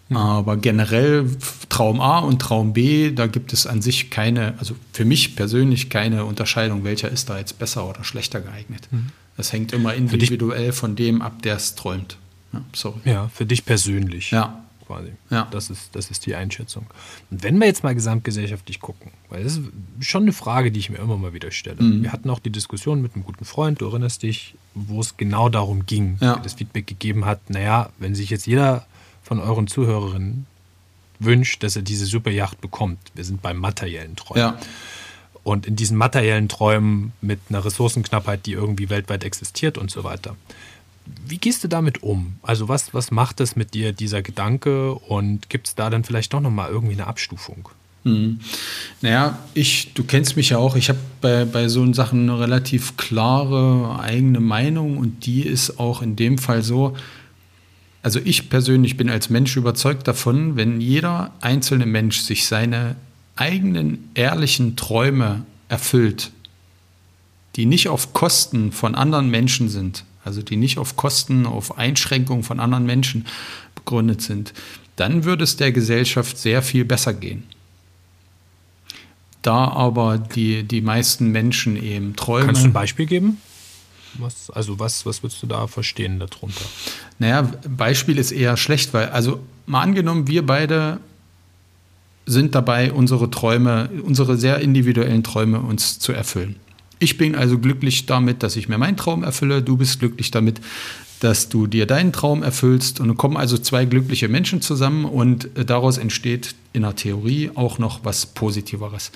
Mhm. 0.10 0.18
Aber 0.18 0.58
generell 0.58 1.30
Traum 1.70 2.00
A 2.00 2.20
und 2.20 2.42
Traum 2.42 2.74
B, 2.74 3.12
da 3.12 3.28
gibt 3.28 3.54
es 3.54 3.68
an 3.68 3.82
sich 3.82 4.10
keine, 4.10 4.56
also 4.58 4.76
für 4.94 5.06
mich 5.06 5.36
persönlich 5.36 5.90
keine 5.90 6.26
Unterscheidung, 6.26 6.84
welcher 6.84 7.10
ist 7.10 7.30
da 7.30 7.38
jetzt 7.38 7.60
besser 7.60 7.88
oder 7.88 8.04
schlechter 8.04 8.42
geeignet. 8.42 8.88
Mhm. 8.92 9.08
Das 9.36 9.54
hängt 9.54 9.74
immer 9.74 9.94
individuell 9.94 10.72
von 10.72 10.96
dem 10.96 11.22
ab, 11.22 11.44
der 11.44 11.58
es 11.58 11.76
träumt. 11.76 12.18
Ja, 12.54 12.62
sorry. 12.74 13.00
Ja, 13.06 13.30
für 13.34 13.46
dich 13.46 13.66
persönlich. 13.66 14.32
Ja 14.32 14.64
quasi. 14.88 15.12
Ja. 15.30 15.48
Das, 15.52 15.70
ist, 15.70 15.96
das 15.96 16.10
ist 16.10 16.26
die 16.26 16.36
Einschätzung. 16.36 16.88
Und 17.30 17.44
wenn 17.44 17.60
wir 17.60 17.68
jetzt 17.68 17.84
mal 17.84 17.94
gesamtgesellschaftlich 17.94 18.80
gucken, 18.80 19.12
weil 19.30 19.44
das 19.44 19.58
ist 19.58 19.70
schon 20.00 20.24
eine 20.24 20.34
Frage, 20.34 20.72
die 20.72 20.80
ich 20.80 20.90
mir 20.90 20.98
immer 20.98 21.18
mal 21.18 21.34
wieder 21.34 21.52
stelle. 21.52 21.84
Mhm. 21.84 22.04
Wir 22.04 22.12
hatten 22.12 22.30
auch 22.30 22.40
die 22.40 22.50
Diskussion 22.50 23.02
mit 23.02 23.14
einem 23.14 23.26
guten 23.26 23.46
Freund, 23.46 23.82
du 23.82 23.88
erinnerst 23.88 24.24
dich, 24.24 24.56
wo 24.74 25.02
es 25.02 25.18
genau 25.18 25.50
darum 25.50 25.86
ging, 25.86 26.18
ja. 26.22 26.36
der 26.36 26.44
das 26.44 26.54
Feedback 26.54 26.88
gegeben 26.88 27.26
hat, 27.26 27.50
naja, 27.50 27.90
wenn 28.00 28.16
sich 28.16 28.30
jetzt 28.30 28.48
jeder 28.48 28.86
von 29.22 29.40
euren 29.40 29.68
Zuhörerinnen 29.68 30.46
wünscht, 31.20 31.64
dass 31.64 31.76
er 31.76 31.82
diese 31.82 32.06
Superjacht 32.06 32.62
bekommt, 32.62 33.00
wir 33.14 33.26
sind 33.26 33.42
beim 33.42 33.58
materiellen 33.58 34.16
Träumen. 34.16 34.54
Ja. 34.54 34.60
Und 35.44 35.66
in 35.66 35.76
diesen 35.76 35.98
materiellen 35.98 36.50
Träumen 36.50 37.14
mit 37.22 37.40
einer 37.50 37.64
Ressourcenknappheit, 37.64 38.46
die 38.46 38.52
irgendwie 38.52 38.90
weltweit 38.90 39.24
existiert 39.24 39.78
und 39.78 39.90
so 39.90 40.04
weiter 40.04 40.36
wie 41.28 41.38
gehst 41.38 41.64
du 41.64 41.68
damit 41.68 42.04
um? 42.04 42.36
Also 42.42 42.68
was, 42.68 42.94
was 42.94 43.12
macht 43.12 43.40
das 43.40 43.56
mit 43.56 43.74
dir, 43.74 43.94
dieser 43.94 44.22
Gedanke? 44.22 44.94
Und 44.94 45.50
gibt 45.50 45.68
es 45.68 45.76
da 45.76 45.90
dann 45.90 46.04
vielleicht 46.04 46.34
doch 46.34 46.42
nochmal 46.42 46.70
irgendwie 46.70 46.94
eine 46.94 47.08
Abstufung? 47.08 47.70
Hm. 48.04 48.40
Naja, 49.02 49.40
ich, 49.54 49.94
du 49.94 50.04
kennst 50.04 50.38
mich 50.38 50.50
ja 50.50 50.58
auch, 50.58 50.76
ich 50.76 50.90
habe 50.90 51.00
bei, 51.20 51.46
bei 51.46 51.68
so 51.68 51.92
Sachen 51.94 52.30
eine 52.30 52.40
relativ 52.40 52.96
klare 52.96 54.00
eigene 54.00 54.40
Meinung 54.40 54.98
und 54.98 55.26
die 55.26 55.42
ist 55.42 55.80
auch 55.80 56.02
in 56.02 56.16
dem 56.16 56.38
Fall 56.38 56.64
so, 56.64 56.96
also 58.04 58.20
ich 58.24 58.50
persönlich 58.50 58.96
bin 58.96 59.10
als 59.10 59.30
Mensch 59.30 59.58
überzeugt 59.58 60.08
davon, 60.08 60.56
wenn 60.56 60.80
jeder 60.80 61.34
einzelne 61.42 61.86
Mensch 61.86 62.22
sich 62.22 62.46
seine 62.46 62.96
eigenen 63.36 64.10
ehrlichen 64.14 64.78
Träume 64.78 65.46
erfüllt, 65.68 66.32
die 67.58 67.66
nicht 67.66 67.90
auf 67.90 68.14
Kosten 68.14 68.72
von 68.72 68.96
anderen 68.96 69.30
Menschen 69.30 69.68
sind, 69.68 70.06
also 70.28 70.44
die 70.44 70.58
nicht 70.58 70.78
auf 70.78 70.96
Kosten, 70.96 71.48
auf 71.48 71.78
Einschränkungen 71.78 72.44
von 72.44 72.60
anderen 72.60 72.86
Menschen 72.86 73.26
begründet 73.74 74.22
sind, 74.22 74.54
dann 74.98 75.24
würde 75.24 75.44
es 75.44 75.58
der 75.58 75.72
Gesellschaft 75.72 76.38
sehr 76.38 76.62
viel 76.62 76.86
besser 76.86 77.14
gehen. 77.14 77.44
Da 79.42 79.70
aber 79.70 80.18
die, 80.18 80.64
die 80.64 80.82
meisten 80.82 81.32
Menschen 81.32 81.82
eben 81.82 82.16
träumen. 82.16 82.48
Kannst 82.48 82.64
du 82.64 82.68
ein 82.68 82.74
Beispiel 82.74 83.06
geben? 83.06 83.38
Was, 84.16 84.50
also 84.50 84.80
was, 84.80 85.06
was 85.06 85.24
würdest 85.24 85.42
du 85.44 85.48
da 85.48 85.68
verstehen 85.68 86.20
darunter? 86.20 86.66
Naja, 87.20 87.50
Beispiel 87.70 88.18
ist 88.18 88.32
eher 88.32 88.58
schlecht, 88.58 88.94
weil, 88.94 89.10
also 89.10 89.40
mal 89.66 89.82
angenommen, 89.82 90.28
wir 90.28 90.46
beide 90.46 91.00
sind 92.26 92.56
dabei, 92.56 92.92
unsere 92.92 93.32
Träume, 93.32 93.90
unsere 94.04 94.38
sehr 94.38 94.60
individuellen 94.60 95.24
Träume 95.24 95.60
uns 95.60 96.00
zu 96.00 96.12
erfüllen. 96.12 96.58
Ich 97.00 97.18
bin 97.18 97.36
also 97.36 97.60
glücklich 97.60 98.06
damit, 98.06 98.44
dass 98.44 98.56
ich 98.56 98.70
mir 98.70 98.78
meinen 98.78 98.98
Traum 98.98 99.24
erfülle. 99.24 99.62
Du 99.62 99.78
bist 99.78 100.00
glücklich 100.00 100.32
damit, 100.32 100.60
dass 101.20 101.50
du 101.50 101.68
dir 101.68 101.86
deinen 101.86 102.12
Traum 102.12 102.44
erfüllst. 102.44 103.00
Und 103.00 103.08
dann 103.08 103.18
kommen 103.18 103.38
also 103.38 103.58
zwei 103.58 103.86
glückliche 103.86 104.28
Menschen 104.28 104.62
zusammen 104.62 105.06
und 105.06 105.56
äh, 105.58 105.66
daraus 105.66 105.98
entsteht 105.98 106.56
in 106.74 106.84
der 106.84 106.96
Theorie 106.96 107.52
auch 107.56 107.80
noch 107.80 108.04
was 108.04 108.26
Positiveres. 108.26 109.12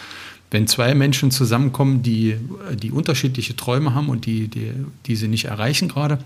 Wenn 0.50 0.68
zwei 0.68 0.94
Menschen 0.96 1.32
zusammenkommen, 1.32 2.04
die, 2.04 2.32
äh, 2.32 2.76
die 2.76 2.92
unterschiedliche 2.92 3.56
Träume 3.56 3.94
haben 3.94 4.10
und 4.10 4.26
die, 4.26 4.48
die, 4.48 4.72
die 5.06 5.16
sie 5.16 5.28
nicht 5.28 5.46
erreichen 5.46 5.88
gerade, 5.90 6.20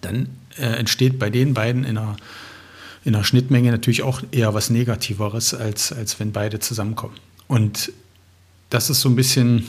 dann 0.00 0.28
äh, 0.58 0.62
entsteht 0.62 1.18
bei 1.18 1.30
den 1.30 1.54
beiden 1.54 1.84
in 1.84 1.98
einer, 1.98 2.16
in 3.04 3.14
einer 3.14 3.24
Schnittmenge 3.24 3.70
natürlich 3.70 4.02
auch 4.02 4.22
eher 4.30 4.54
was 4.54 4.70
Negativeres, 4.70 5.54
als, 5.54 5.92
als 5.92 6.18
wenn 6.20 6.32
beide 6.32 6.58
zusammenkommen. 6.58 7.14
Und 7.48 7.92
das 8.70 8.90
ist 8.90 9.00
so 9.00 9.08
ein 9.08 9.16
bisschen 9.16 9.66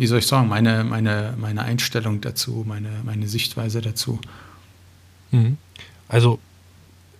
wie 0.00 0.06
soll 0.06 0.20
ich 0.20 0.26
sagen, 0.26 0.48
meine, 0.48 0.82
meine, 0.82 1.34
meine 1.38 1.62
Einstellung 1.62 2.22
dazu, 2.22 2.64
meine, 2.66 2.88
meine 3.04 3.28
Sichtweise 3.28 3.82
dazu. 3.82 4.18
Mhm. 5.30 5.58
Also, 6.08 6.38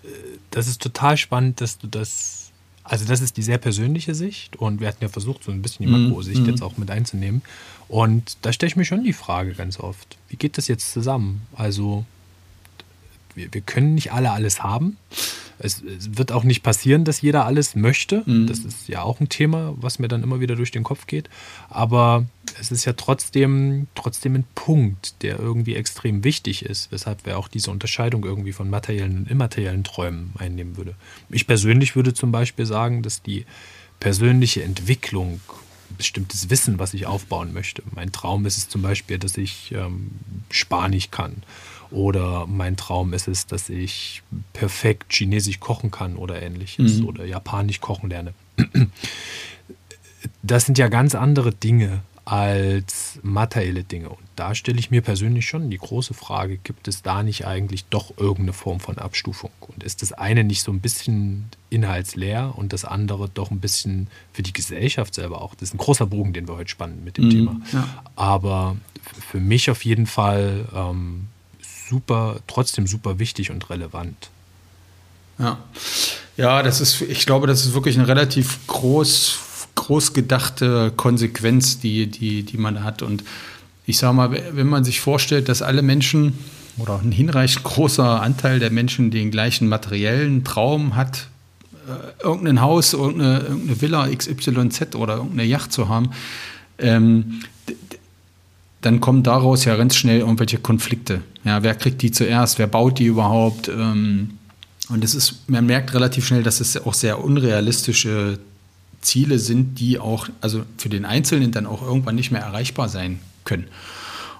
äh, 0.02 0.08
das 0.50 0.66
ist 0.66 0.80
total 0.80 1.18
spannend, 1.18 1.60
dass 1.60 1.76
du 1.76 1.86
das, 1.86 2.52
also 2.82 3.04
das 3.04 3.20
ist 3.20 3.36
die 3.36 3.42
sehr 3.42 3.58
persönliche 3.58 4.14
Sicht 4.14 4.56
und 4.56 4.80
wir 4.80 4.88
hatten 4.88 5.04
ja 5.04 5.10
versucht, 5.10 5.44
so 5.44 5.52
ein 5.52 5.60
bisschen 5.60 5.86
die 5.86 5.92
mhm. 5.92 6.04
Makro-Sicht 6.04 6.40
mhm. 6.40 6.48
jetzt 6.48 6.62
auch 6.62 6.78
mit 6.78 6.90
einzunehmen. 6.90 7.42
Und 7.86 8.38
da 8.40 8.50
stelle 8.50 8.68
ich 8.68 8.76
mir 8.76 8.86
schon 8.86 9.04
die 9.04 9.12
Frage 9.12 9.52
ganz 9.52 9.78
oft, 9.78 10.16
wie 10.30 10.36
geht 10.36 10.56
das 10.56 10.66
jetzt 10.66 10.90
zusammen? 10.90 11.42
Also, 11.54 12.06
wir, 13.34 13.52
wir 13.52 13.60
können 13.60 13.94
nicht 13.94 14.10
alle 14.10 14.30
alles 14.30 14.62
haben. 14.62 14.96
Es, 15.58 15.82
es, 15.82 16.16
wird 16.16 16.32
auch 16.32 16.44
nicht 16.44 16.62
passieren, 16.62 17.04
dass 17.04 17.20
jeder 17.20 17.44
alles 17.44 17.74
möchte. 17.74 18.22
Mhm. 18.24 18.46
Das 18.46 18.60
ist 18.60 18.88
ja 18.88 19.02
auch 19.02 19.20
ein 19.20 19.28
Thema, 19.28 19.74
was 19.76 19.98
mir 19.98 20.08
dann 20.08 20.22
immer 20.22 20.40
wieder 20.40 20.56
durch 20.56 20.70
den 20.70 20.82
Kopf 20.82 21.06
geht. 21.06 21.28
Aber 21.68 22.24
es 22.58 22.70
ist 22.70 22.84
ja 22.84 22.92
trotzdem, 22.94 23.88
trotzdem 23.94 24.34
ein 24.34 24.44
Punkt, 24.54 25.22
der 25.22 25.38
irgendwie 25.38 25.74
extrem 25.74 26.24
wichtig 26.24 26.64
ist, 26.64 26.90
weshalb 26.90 27.26
wir 27.26 27.38
auch 27.38 27.48
diese 27.48 27.70
Unterscheidung 27.70 28.24
irgendwie 28.24 28.52
von 28.52 28.70
materiellen 28.70 29.18
und 29.18 29.30
immateriellen 29.30 29.84
Träumen 29.84 30.32
einnehmen 30.38 30.76
würde. 30.76 30.94
Ich 31.28 31.46
persönlich 31.46 31.96
würde 31.96 32.14
zum 32.14 32.32
Beispiel 32.32 32.66
sagen, 32.66 33.02
dass 33.02 33.22
die 33.22 33.44
persönliche 33.98 34.62
Entwicklung 34.62 35.40
bestimmtes 35.96 36.50
Wissen, 36.50 36.78
was 36.78 36.94
ich 36.94 37.06
aufbauen 37.06 37.52
möchte. 37.52 37.82
Mein 37.94 38.12
Traum 38.12 38.46
ist 38.46 38.56
es 38.56 38.68
zum 38.68 38.82
Beispiel, 38.82 39.18
dass 39.18 39.36
ich 39.36 39.72
ähm, 39.72 40.10
Spanisch 40.50 41.10
kann. 41.10 41.42
Oder 41.90 42.46
mein 42.46 42.76
Traum 42.76 43.12
ist 43.12 43.26
es, 43.26 43.46
dass 43.46 43.68
ich 43.68 44.22
perfekt 44.52 45.12
Chinesisch 45.12 45.58
kochen 45.58 45.90
kann 45.90 46.16
oder 46.16 46.40
ähnliches. 46.40 46.98
Mhm. 46.98 47.06
Oder 47.06 47.24
Japanisch 47.24 47.80
kochen 47.80 48.10
lerne. 48.10 48.32
Das 50.42 50.66
sind 50.66 50.78
ja 50.78 50.88
ganz 50.88 51.14
andere 51.14 51.52
Dinge 51.52 52.02
als 52.24 53.18
materielle 53.22 53.84
Dinge. 53.84 54.10
Und 54.10 54.18
da 54.36 54.54
stelle 54.54 54.78
ich 54.78 54.90
mir 54.90 55.02
persönlich 55.02 55.46
schon 55.46 55.70
die 55.70 55.78
große 55.78 56.14
Frage, 56.14 56.58
gibt 56.58 56.86
es 56.88 57.02
da 57.02 57.22
nicht 57.22 57.46
eigentlich 57.46 57.86
doch 57.86 58.12
irgendeine 58.16 58.52
Form 58.52 58.80
von 58.80 58.98
Abstufung? 58.98 59.50
Und 59.60 59.82
ist 59.82 60.02
das 60.02 60.12
eine 60.12 60.44
nicht 60.44 60.62
so 60.62 60.72
ein 60.72 60.80
bisschen 60.80 61.46
inhaltsleer 61.70 62.54
und 62.56 62.72
das 62.72 62.84
andere 62.84 63.28
doch 63.28 63.50
ein 63.50 63.60
bisschen 63.60 64.08
für 64.32 64.42
die 64.42 64.52
Gesellschaft 64.52 65.14
selber 65.14 65.42
auch? 65.42 65.54
Das 65.54 65.70
ist 65.70 65.74
ein 65.74 65.78
großer 65.78 66.06
Bogen, 66.06 66.32
den 66.32 66.46
wir 66.46 66.56
heute 66.56 66.70
spannen 66.70 67.02
mit 67.04 67.16
dem 67.16 67.26
mhm, 67.26 67.30
Thema. 67.30 67.60
Ja. 67.72 67.88
Aber 68.16 68.76
für 69.30 69.40
mich 69.40 69.70
auf 69.70 69.84
jeden 69.84 70.06
Fall 70.06 70.66
ähm, 70.74 71.28
super, 71.88 72.40
trotzdem 72.46 72.86
super 72.86 73.18
wichtig 73.18 73.50
und 73.50 73.70
relevant. 73.70 74.30
Ja. 75.38 75.58
ja, 76.36 76.62
das 76.62 76.80
ist, 76.80 77.00
ich 77.00 77.24
glaube, 77.24 77.46
das 77.46 77.64
ist 77.64 77.72
wirklich 77.72 77.98
ein 77.98 78.04
relativ 78.04 78.66
groß 78.66 79.38
groß 79.90 80.12
gedachte 80.12 80.92
Konsequenz, 80.96 81.80
die, 81.80 82.06
die, 82.06 82.44
die 82.44 82.58
man 82.58 82.84
hat. 82.84 83.02
Und 83.02 83.24
ich 83.86 83.98
sage 83.98 84.14
mal, 84.14 84.30
wenn 84.52 84.68
man 84.68 84.84
sich 84.84 85.00
vorstellt, 85.00 85.48
dass 85.48 85.62
alle 85.62 85.82
Menschen 85.82 86.38
oder 86.78 87.00
ein 87.02 87.10
hinreichend 87.10 87.64
großer 87.64 88.22
Anteil 88.22 88.60
der 88.60 88.70
Menschen 88.70 89.10
den 89.10 89.32
gleichen 89.32 89.66
materiellen 89.66 90.44
Traum 90.44 90.94
hat, 90.94 91.26
äh, 91.88 92.22
irgendein 92.22 92.60
Haus, 92.60 92.92
irgendeine, 92.92 93.40
irgendeine, 93.40 93.80
Villa 93.80 94.06
XYZ 94.06 94.94
oder 94.94 95.16
irgendeine 95.16 95.42
Yacht 95.44 95.72
zu 95.72 95.88
haben, 95.88 96.10
ähm, 96.78 97.40
dann 98.82 99.00
kommen 99.00 99.24
daraus 99.24 99.64
ja 99.64 99.74
ganz 99.74 99.96
schnell 99.96 100.20
irgendwelche 100.20 100.58
Konflikte. 100.58 101.22
Ja, 101.42 101.64
wer 101.64 101.74
kriegt 101.74 102.00
die 102.02 102.12
zuerst? 102.12 102.60
Wer 102.60 102.68
baut 102.68 103.00
die 103.00 103.06
überhaupt? 103.06 103.66
Ähm, 103.66 104.38
und 104.88 105.02
es 105.02 105.16
ist, 105.16 105.48
man 105.48 105.66
merkt 105.66 105.94
relativ 105.94 106.28
schnell, 106.28 106.44
dass 106.44 106.60
es 106.60 106.76
auch 106.76 106.94
sehr 106.94 107.24
unrealistische 107.24 108.38
Ziele 109.00 109.38
sind, 109.38 109.80
die 109.80 109.98
auch, 109.98 110.28
also 110.40 110.62
für 110.76 110.88
den 110.88 111.04
Einzelnen 111.04 111.52
dann 111.52 111.66
auch 111.66 111.82
irgendwann 111.82 112.14
nicht 112.14 112.30
mehr 112.30 112.42
erreichbar 112.42 112.88
sein 112.88 113.20
können. 113.44 113.66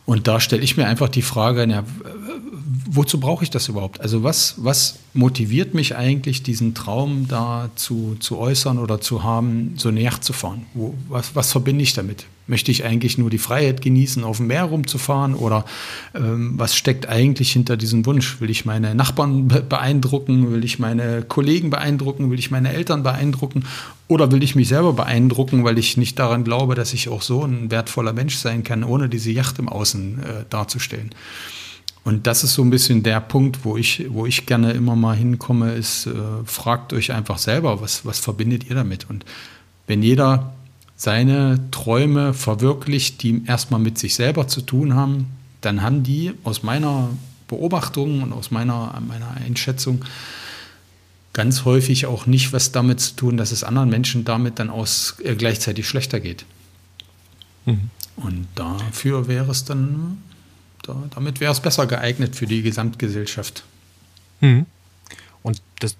Und 0.06 0.26
da 0.26 0.40
stelle 0.40 0.62
ich 0.62 0.76
mir 0.76 0.86
einfach 0.86 1.08
die 1.08 1.22
Frage, 1.22 1.64
ja, 1.68 1.84
wozu 2.90 3.20
brauche 3.20 3.44
ich 3.44 3.50
das 3.50 3.68
überhaupt? 3.68 4.00
Also 4.00 4.22
was, 4.22 4.54
was 4.58 4.98
motiviert 5.14 5.74
mich 5.74 5.96
eigentlich, 5.96 6.42
diesen 6.42 6.74
Traum 6.74 7.28
da 7.28 7.70
zu, 7.76 8.16
zu 8.18 8.38
äußern 8.38 8.78
oder 8.78 9.00
zu 9.00 9.22
haben, 9.22 9.74
so 9.76 9.90
Yacht 9.90 10.24
zu 10.24 10.32
fahren? 10.32 10.66
Wo, 10.74 10.94
was, 11.08 11.36
was 11.36 11.52
verbinde 11.52 11.82
ich 11.82 11.92
damit? 11.94 12.26
Möchte 12.50 12.72
ich 12.72 12.84
eigentlich 12.84 13.16
nur 13.16 13.30
die 13.30 13.38
Freiheit 13.38 13.80
genießen, 13.80 14.24
auf 14.24 14.38
dem 14.38 14.48
Meer 14.48 14.64
rumzufahren? 14.64 15.36
Oder 15.36 15.64
ähm, 16.14 16.54
was 16.56 16.74
steckt 16.74 17.08
eigentlich 17.08 17.52
hinter 17.52 17.76
diesem 17.76 18.04
Wunsch? 18.06 18.40
Will 18.40 18.50
ich 18.50 18.64
meine 18.64 18.94
Nachbarn 18.96 19.46
beeindrucken? 19.68 20.50
Will 20.50 20.64
ich 20.64 20.80
meine 20.80 21.22
Kollegen 21.22 21.70
beeindrucken? 21.70 22.30
Will 22.32 22.40
ich 22.40 22.50
meine 22.50 22.72
Eltern 22.72 23.04
beeindrucken? 23.04 23.64
Oder 24.08 24.32
will 24.32 24.42
ich 24.42 24.56
mich 24.56 24.66
selber 24.66 24.92
beeindrucken, 24.92 25.62
weil 25.62 25.78
ich 25.78 25.96
nicht 25.96 26.18
daran 26.18 26.42
glaube, 26.42 26.74
dass 26.74 26.92
ich 26.92 27.08
auch 27.08 27.22
so 27.22 27.44
ein 27.44 27.70
wertvoller 27.70 28.12
Mensch 28.12 28.34
sein 28.34 28.64
kann, 28.64 28.82
ohne 28.82 29.08
diese 29.08 29.30
Yacht 29.30 29.60
im 29.60 29.68
Außen 29.68 30.18
äh, 30.18 30.44
darzustellen? 30.50 31.10
Und 32.02 32.26
das 32.26 32.42
ist 32.42 32.54
so 32.54 32.62
ein 32.62 32.70
bisschen 32.70 33.04
der 33.04 33.20
Punkt, 33.20 33.64
wo 33.64 33.76
ich, 33.76 34.06
wo 34.08 34.26
ich 34.26 34.46
gerne 34.46 34.72
immer 34.72 34.96
mal 34.96 35.14
hinkomme, 35.14 35.74
ist, 35.74 36.06
äh, 36.06 36.12
fragt 36.44 36.92
euch 36.92 37.12
einfach 37.12 37.38
selber, 37.38 37.80
was, 37.80 38.04
was 38.04 38.18
verbindet 38.18 38.68
ihr 38.68 38.74
damit? 38.74 39.08
Und 39.08 39.24
wenn 39.86 40.02
jeder 40.02 40.52
seine 41.00 41.58
Träume 41.70 42.34
verwirklicht, 42.34 43.22
die 43.22 43.42
erstmal 43.46 43.80
mit 43.80 43.96
sich 43.96 44.14
selber 44.14 44.48
zu 44.48 44.60
tun 44.60 44.94
haben, 44.94 45.28
dann 45.62 45.80
haben 45.80 46.02
die 46.02 46.34
aus 46.44 46.62
meiner 46.62 47.08
Beobachtung 47.48 48.22
und 48.22 48.34
aus 48.34 48.50
meiner, 48.50 49.00
meiner 49.08 49.30
Einschätzung 49.30 50.04
ganz 51.32 51.64
häufig 51.64 52.04
auch 52.04 52.26
nicht 52.26 52.52
was 52.52 52.70
damit 52.70 53.00
zu 53.00 53.16
tun, 53.16 53.38
dass 53.38 53.50
es 53.50 53.64
anderen 53.64 53.88
Menschen 53.88 54.26
damit 54.26 54.58
dann 54.58 54.68
aus 54.68 55.16
äh, 55.24 55.36
gleichzeitig 55.36 55.88
schlechter 55.88 56.20
geht. 56.20 56.44
Mhm. 57.64 57.88
Und 58.16 58.46
dafür 58.54 59.26
wäre 59.26 59.50
es 59.50 59.64
dann, 59.64 60.22
da, 60.82 61.02
damit 61.14 61.40
wäre 61.40 61.52
es 61.52 61.60
besser 61.60 61.86
geeignet 61.86 62.36
für 62.36 62.46
die 62.46 62.60
Gesamtgesellschaft. 62.60 63.64
Mhm. 64.42 64.66
Und 65.42 65.62
das 65.78 65.96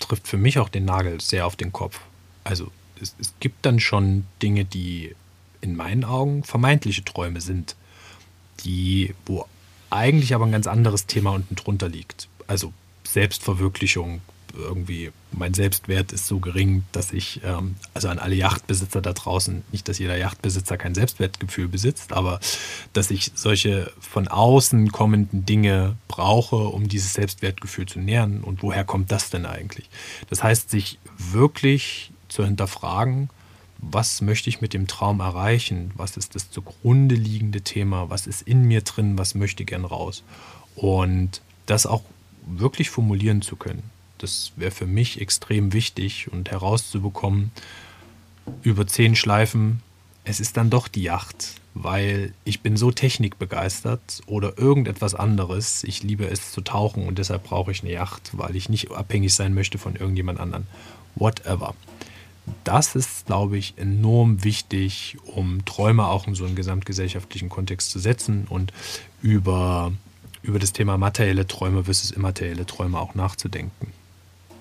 trifft 0.00 0.28
für 0.28 0.36
mich 0.36 0.58
auch 0.58 0.68
den 0.68 0.84
Nagel 0.84 1.22
sehr 1.22 1.46
auf 1.46 1.56
den 1.56 1.72
Kopf. 1.72 1.98
Also 2.44 2.70
es, 3.04 3.14
es 3.20 3.34
gibt 3.40 3.64
dann 3.64 3.78
schon 3.78 4.26
Dinge, 4.42 4.64
die 4.64 5.14
in 5.60 5.76
meinen 5.76 6.04
Augen 6.04 6.42
vermeintliche 6.44 7.04
Träume 7.04 7.40
sind, 7.40 7.76
die, 8.64 9.14
wo 9.26 9.46
eigentlich 9.90 10.34
aber 10.34 10.46
ein 10.46 10.52
ganz 10.52 10.66
anderes 10.66 11.06
Thema 11.06 11.32
unten 11.32 11.54
drunter 11.54 11.88
liegt. 11.88 12.28
Also 12.46 12.72
Selbstverwirklichung, 13.04 14.20
irgendwie 14.56 15.10
mein 15.32 15.54
Selbstwert 15.54 16.12
ist 16.12 16.26
so 16.26 16.38
gering, 16.38 16.84
dass 16.92 17.12
ich, 17.12 17.40
ähm, 17.44 17.74
also 17.92 18.08
an 18.08 18.18
alle 18.18 18.34
Yachtbesitzer 18.36 19.00
da 19.00 19.12
draußen, 19.12 19.64
nicht, 19.72 19.88
dass 19.88 19.98
jeder 19.98 20.16
Yachtbesitzer 20.16 20.76
kein 20.76 20.94
Selbstwertgefühl 20.94 21.68
besitzt, 21.68 22.12
aber 22.12 22.38
dass 22.92 23.10
ich 23.10 23.32
solche 23.34 23.90
von 24.00 24.28
außen 24.28 24.92
kommenden 24.92 25.44
Dinge 25.44 25.96
brauche, 26.06 26.56
um 26.56 26.88
dieses 26.88 27.14
Selbstwertgefühl 27.14 27.86
zu 27.86 27.98
nähern. 27.98 28.42
Und 28.42 28.62
woher 28.62 28.84
kommt 28.84 29.10
das 29.10 29.30
denn 29.30 29.46
eigentlich? 29.46 29.88
Das 30.30 30.42
heißt, 30.42 30.70
sich 30.70 30.98
wirklich 31.18 32.12
zu 32.34 32.44
hinterfragen, 32.44 33.30
was 33.78 34.20
möchte 34.20 34.48
ich 34.48 34.60
mit 34.60 34.74
dem 34.74 34.86
Traum 34.86 35.20
erreichen? 35.20 35.92
Was 35.94 36.16
ist 36.16 36.34
das 36.34 36.50
zugrunde 36.50 37.14
liegende 37.14 37.60
Thema? 37.60 38.10
Was 38.10 38.26
ist 38.26 38.42
in 38.42 38.64
mir 38.64 38.80
drin? 38.80 39.18
Was 39.18 39.34
möchte 39.34 39.62
ich 39.62 39.68
gern 39.68 39.84
raus? 39.84 40.22
Und 40.74 41.42
das 41.66 41.86
auch 41.86 42.02
wirklich 42.46 42.90
formulieren 42.90 43.42
zu 43.42 43.56
können. 43.56 43.82
Das 44.18 44.52
wäre 44.56 44.70
für 44.70 44.86
mich 44.86 45.20
extrem 45.20 45.72
wichtig 45.72 46.32
und 46.32 46.50
herauszubekommen 46.50 47.52
über 48.62 48.86
zehn 48.86 49.16
Schleifen, 49.16 49.82
es 50.24 50.40
ist 50.40 50.56
dann 50.56 50.70
doch 50.70 50.88
die 50.88 51.02
Yacht, 51.02 51.60
weil 51.74 52.32
ich 52.44 52.62
bin 52.62 52.76
so 52.76 52.90
technikbegeistert 52.90 54.22
oder 54.26 54.58
irgendetwas 54.58 55.14
anderes. 55.14 55.84
Ich 55.84 56.02
liebe 56.02 56.26
es 56.26 56.50
zu 56.50 56.62
tauchen 56.62 57.06
und 57.06 57.18
deshalb 57.18 57.44
brauche 57.44 57.70
ich 57.70 57.82
eine 57.82 57.92
Yacht, 57.92 58.30
weil 58.32 58.56
ich 58.56 58.70
nicht 58.70 58.90
abhängig 58.90 59.34
sein 59.34 59.54
möchte 59.54 59.76
von 59.76 59.96
irgendjemand 59.96 60.40
anderen. 60.40 60.66
Whatever 61.14 61.74
das 62.64 62.94
ist, 62.94 63.26
glaube 63.26 63.56
ich, 63.56 63.74
enorm 63.76 64.44
wichtig, 64.44 65.16
um 65.24 65.64
Träume 65.64 66.06
auch 66.06 66.26
in 66.26 66.34
so 66.34 66.44
einen 66.44 66.54
gesamtgesellschaftlichen 66.54 67.48
Kontext 67.48 67.90
zu 67.90 67.98
setzen 67.98 68.46
und 68.48 68.72
über, 69.22 69.92
über 70.42 70.58
das 70.58 70.72
Thema 70.72 70.98
materielle 70.98 71.46
Träume 71.46 71.84
versus 71.84 72.10
immaterielle 72.10 72.66
Träume 72.66 72.98
auch 72.98 73.14
nachzudenken. 73.14 73.88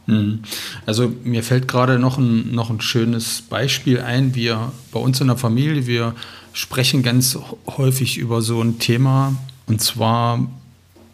Mhm. 0.06 0.40
Also 0.86 1.14
mir 1.24 1.44
fällt 1.44 1.68
gerade 1.68 2.00
noch 2.00 2.18
ein, 2.18 2.54
noch 2.54 2.70
ein 2.70 2.82
schönes 2.82 3.42
Beispiel 3.42 4.00
ein. 4.00 4.36
Wir 4.36 4.72
bei 4.92 5.00
uns 5.00 5.22
in 5.22 5.28
der 5.28 5.38
Familie, 5.38 5.88
wir 5.88 6.16
sprechen 6.54 7.04
ganz 7.04 7.38
häufig 7.68 8.18
über 8.18 8.42
so 8.42 8.62
ein 8.62 8.80
Thema 8.80 9.36
und 9.66 9.82
zwar, 9.82 10.48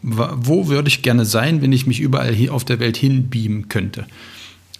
wo 0.01 0.67
würde 0.67 0.87
ich 0.87 1.01
gerne 1.01 1.25
sein, 1.25 1.61
wenn 1.61 1.73
ich 1.73 1.85
mich 1.85 1.99
überall 1.99 2.33
hier 2.33 2.53
auf 2.53 2.65
der 2.65 2.79
Welt 2.79 2.97
hinbeamen 2.97 3.69
könnte? 3.69 4.07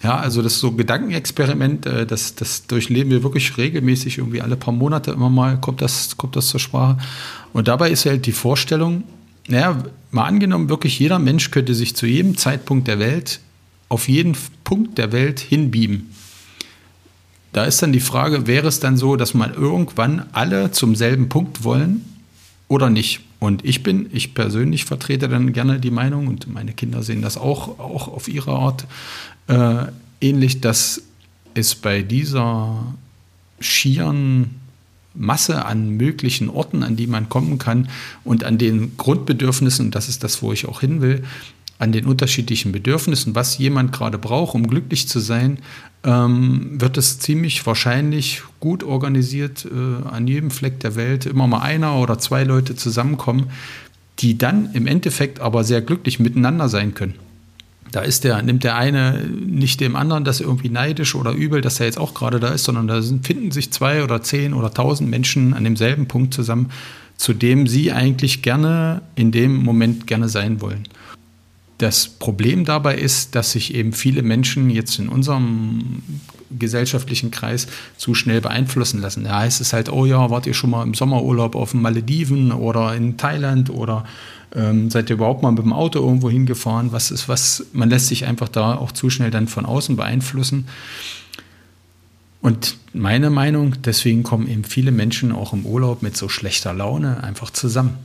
Ja, 0.02 0.18
also 0.18 0.40
das 0.40 0.58
so 0.58 0.72
Gedankenexperiment, 0.72 1.84
äh, 1.86 2.06
das, 2.06 2.34
das 2.34 2.66
durchleben 2.66 3.10
wir 3.10 3.22
wirklich 3.22 3.56
regelmäßig, 3.58 4.18
irgendwie 4.18 4.40
alle 4.40 4.56
paar 4.56 4.72
Monate 4.72 5.10
immer 5.10 5.28
mal 5.28 5.60
kommt 5.60 5.82
das, 5.82 6.16
kommt 6.16 6.36
das 6.36 6.48
zur 6.48 6.60
Sprache. 6.60 6.96
Und 7.52 7.68
dabei 7.68 7.90
ist 7.90 8.06
halt 8.06 8.24
die 8.24 8.32
Vorstellung, 8.32 9.04
naja, 9.46 9.82
mal 10.10 10.24
angenommen, 10.24 10.68
wirklich 10.68 10.98
jeder 10.98 11.18
Mensch 11.18 11.50
könnte 11.50 11.74
sich 11.74 11.96
zu 11.96 12.06
jedem 12.06 12.36
Zeitpunkt 12.36 12.88
der 12.88 12.98
Welt 12.98 13.40
auf 13.88 14.08
jeden 14.08 14.36
Punkt 14.64 14.96
der 14.98 15.12
Welt 15.12 15.40
hinbeamen. 15.40 16.14
Da 17.52 17.64
ist 17.64 17.82
dann 17.82 17.92
die 17.92 18.00
Frage, 18.00 18.46
wäre 18.46 18.68
es 18.68 18.78
dann 18.78 18.96
so, 18.96 19.16
dass 19.16 19.34
man 19.34 19.52
irgendwann 19.52 20.26
alle 20.32 20.70
zum 20.70 20.94
selben 20.94 21.28
Punkt 21.28 21.64
wollen 21.64 22.04
oder 22.68 22.88
nicht? 22.88 23.20
Und 23.40 23.64
ich 23.64 23.82
bin, 23.82 24.08
ich 24.12 24.34
persönlich 24.34 24.84
vertrete 24.84 25.28
dann 25.28 25.52
gerne 25.52 25.80
die 25.80 25.90
Meinung, 25.90 26.28
und 26.28 26.52
meine 26.52 26.72
Kinder 26.72 27.02
sehen 27.02 27.22
das 27.22 27.36
auch, 27.36 27.80
auch 27.80 28.06
auf 28.06 28.28
ihre 28.28 28.52
Art 28.52 28.86
äh, 29.48 29.86
ähnlich, 30.20 30.60
dass 30.60 31.02
es 31.54 31.74
bei 31.74 32.02
dieser 32.02 32.94
schieren 33.58 34.60
Masse 35.14 35.64
an 35.64 35.90
möglichen 35.96 36.48
Orten, 36.48 36.82
an 36.82 36.96
die 36.96 37.06
man 37.06 37.28
kommen 37.28 37.58
kann 37.58 37.88
und 38.24 38.44
an 38.44 38.58
den 38.58 38.96
Grundbedürfnissen, 38.96 39.86
und 39.86 39.94
das 39.94 40.08
ist 40.08 40.22
das, 40.22 40.42
wo 40.42 40.52
ich 40.52 40.68
auch 40.68 40.80
hin 40.80 41.00
will, 41.00 41.24
an 41.80 41.92
den 41.92 42.04
unterschiedlichen 42.04 42.72
Bedürfnissen, 42.72 43.34
was 43.34 43.56
jemand 43.56 43.90
gerade 43.90 44.18
braucht, 44.18 44.54
um 44.54 44.68
glücklich 44.68 45.08
zu 45.08 45.18
sein, 45.18 45.58
ähm, 46.04 46.78
wird 46.78 46.98
es 46.98 47.18
ziemlich 47.18 47.66
wahrscheinlich 47.66 48.42
gut 48.60 48.84
organisiert 48.84 49.66
äh, 49.66 50.06
an 50.08 50.28
jedem 50.28 50.50
Fleck 50.50 50.78
der 50.80 50.94
Welt 50.94 51.24
immer 51.24 51.46
mal 51.46 51.60
einer 51.60 51.96
oder 51.96 52.18
zwei 52.18 52.44
Leute 52.44 52.76
zusammenkommen, 52.76 53.50
die 54.18 54.36
dann 54.36 54.70
im 54.74 54.86
Endeffekt 54.86 55.40
aber 55.40 55.64
sehr 55.64 55.80
glücklich 55.80 56.20
miteinander 56.20 56.68
sein 56.68 56.92
können. 56.92 57.14
Da 57.92 58.02
ist 58.02 58.24
der, 58.24 58.42
nimmt 58.42 58.62
der 58.62 58.76
eine 58.76 59.26
nicht 59.26 59.80
dem 59.80 59.96
anderen 59.96 60.24
das 60.24 60.40
irgendwie 60.40 60.68
neidisch 60.68 61.14
oder 61.14 61.32
übel, 61.32 61.62
dass 61.62 61.80
er 61.80 61.86
jetzt 61.86 61.98
auch 61.98 62.12
gerade 62.12 62.40
da 62.40 62.48
ist, 62.48 62.64
sondern 62.64 62.88
da 62.88 63.00
sind, 63.00 63.26
finden 63.26 63.52
sich 63.52 63.72
zwei 63.72 64.04
oder 64.04 64.22
zehn 64.22 64.52
oder 64.52 64.72
tausend 64.72 65.08
Menschen 65.08 65.54
an 65.54 65.64
demselben 65.64 66.06
Punkt 66.06 66.34
zusammen, 66.34 66.70
zu 67.16 67.32
dem 67.32 67.66
sie 67.66 67.90
eigentlich 67.90 68.42
gerne 68.42 69.00
in 69.14 69.32
dem 69.32 69.56
Moment 69.56 70.06
gerne 70.06 70.28
sein 70.28 70.60
wollen. 70.60 70.86
Das 71.80 72.08
Problem 72.08 72.66
dabei 72.66 72.98
ist, 72.98 73.34
dass 73.34 73.52
sich 73.52 73.74
eben 73.74 73.94
viele 73.94 74.20
Menschen 74.20 74.68
jetzt 74.68 74.98
in 74.98 75.08
unserem 75.08 76.02
gesellschaftlichen 76.50 77.30
Kreis 77.30 77.68
zu 77.96 78.12
schnell 78.12 78.42
beeinflussen 78.42 79.00
lassen. 79.00 79.24
Da 79.24 79.38
heißt 79.38 79.62
es 79.62 79.72
halt, 79.72 79.90
oh 79.90 80.04
ja, 80.04 80.28
wart 80.28 80.46
ihr 80.46 80.52
schon 80.52 80.68
mal 80.68 80.82
im 80.82 80.92
Sommerurlaub 80.92 81.54
auf 81.54 81.70
den 81.70 81.80
Malediven 81.80 82.52
oder 82.52 82.94
in 82.94 83.16
Thailand 83.16 83.70
oder 83.70 84.04
ähm, 84.54 84.90
seid 84.90 85.08
ihr 85.08 85.16
überhaupt 85.16 85.42
mal 85.42 85.52
mit 85.52 85.64
dem 85.64 85.72
Auto 85.72 86.00
irgendwo 86.00 86.28
hingefahren? 86.28 86.92
Was 86.92 87.10
ist 87.10 87.30
was? 87.30 87.64
Man 87.72 87.88
lässt 87.88 88.08
sich 88.08 88.26
einfach 88.26 88.50
da 88.50 88.74
auch 88.74 88.92
zu 88.92 89.08
schnell 89.08 89.30
dann 89.30 89.48
von 89.48 89.64
außen 89.64 89.96
beeinflussen. 89.96 90.66
Und 92.42 92.76
meine 92.92 93.30
Meinung, 93.30 93.80
deswegen 93.80 94.22
kommen 94.22 94.48
eben 94.48 94.64
viele 94.64 94.92
Menschen 94.92 95.32
auch 95.32 95.54
im 95.54 95.64
Urlaub 95.64 96.02
mit 96.02 96.14
so 96.14 96.28
schlechter 96.28 96.74
Laune 96.74 97.24
einfach 97.24 97.48
zusammen, 97.48 97.96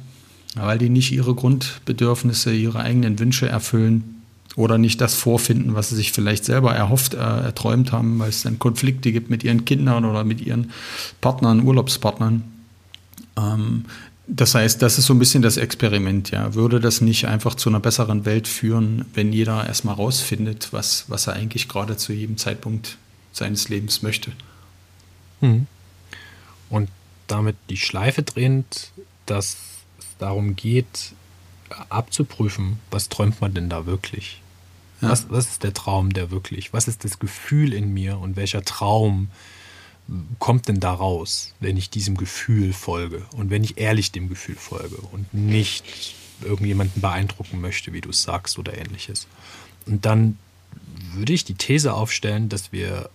weil 0.55 0.77
die 0.77 0.89
nicht 0.89 1.11
ihre 1.11 1.35
Grundbedürfnisse, 1.35 2.53
ihre 2.53 2.79
eigenen 2.79 3.19
Wünsche 3.19 3.47
erfüllen 3.47 4.23
oder 4.55 4.77
nicht 4.77 5.01
das 5.01 5.15
vorfinden, 5.15 5.75
was 5.75 5.89
sie 5.89 5.95
sich 5.95 6.13
vielleicht 6.13 6.45
selber 6.45 6.73
erhofft, 6.73 7.13
äh, 7.13 7.17
erträumt 7.17 7.91
haben, 7.91 8.19
weil 8.19 8.29
es 8.29 8.43
dann 8.43 8.57
Konflikte 8.57 9.11
gibt 9.11 9.29
mit 9.29 9.43
ihren 9.43 9.65
Kindern 9.65 10.05
oder 10.05 10.23
mit 10.23 10.41
ihren 10.41 10.71
Partnern, 11.19 11.61
Urlaubspartnern. 11.63 12.43
Ähm, 13.37 13.85
das 14.27 14.55
heißt, 14.55 14.81
das 14.81 14.97
ist 14.97 15.05
so 15.05 15.13
ein 15.13 15.19
bisschen 15.19 15.43
das 15.43 15.57
Experiment, 15.57 16.31
ja. 16.31 16.55
Würde 16.55 16.79
das 16.79 17.01
nicht 17.01 17.27
einfach 17.27 17.53
zu 17.55 17.69
einer 17.69 17.79
besseren 17.79 18.25
Welt 18.25 18.47
führen, 18.47 19.05
wenn 19.13 19.31
jeder 19.31 19.67
erstmal 19.67 19.95
rausfindet, 19.95 20.69
was, 20.71 21.05
was 21.09 21.27
er 21.27 21.33
eigentlich 21.33 21.67
gerade 21.67 21.95
zu 21.97 22.11
jedem 22.11 22.37
Zeitpunkt 22.37 22.97
seines 23.33 23.69
Lebens 23.69 24.01
möchte? 24.01 24.31
Mhm. 25.41 25.67
Und 26.69 26.89
damit 27.27 27.55
die 27.69 27.77
Schleife 27.77 28.23
drehend, 28.23 28.91
dass 29.25 29.57
es 30.15 30.19
darum 30.19 30.55
geht, 30.55 31.13
abzuprüfen, 31.89 32.79
was 32.91 33.09
träumt 33.09 33.41
man 33.41 33.53
denn 33.53 33.69
da 33.69 33.85
wirklich? 33.85 34.41
Ja. 35.01 35.09
Was, 35.09 35.29
was 35.29 35.47
ist 35.47 35.63
der 35.63 35.73
Traum 35.73 36.13
der 36.13 36.31
wirklich? 36.31 36.73
Was 36.73 36.87
ist 36.87 37.03
das 37.03 37.19
Gefühl 37.19 37.73
in 37.73 37.93
mir 37.93 38.17
und 38.19 38.35
welcher 38.35 38.63
Traum 38.63 39.29
kommt 40.39 40.67
denn 40.67 40.79
da 40.79 40.93
raus, 40.93 41.53
wenn 41.59 41.77
ich 41.77 41.89
diesem 41.89 42.15
Gefühl 42.15 42.73
folge 42.73 43.25
und 43.35 43.49
wenn 43.49 43.63
ich 43.63 43.77
ehrlich 43.77 44.11
dem 44.11 44.29
Gefühl 44.29 44.55
folge 44.55 44.97
und 44.97 45.33
nicht 45.33 46.15
irgendjemanden 46.41 47.01
beeindrucken 47.01 47.59
möchte, 47.59 47.91
wie 47.93 48.01
du 48.01 48.09
es 48.09 48.21
sagst 48.21 48.59
oder 48.59 48.77
ähnliches. 48.77 49.27
Und 49.87 50.05
dann 50.05 50.37
würde 51.13 51.33
ich 51.33 51.43
die 51.43 51.55
These 51.55 51.93
aufstellen, 51.93 52.49
dass 52.49 52.71
wir 52.71 53.09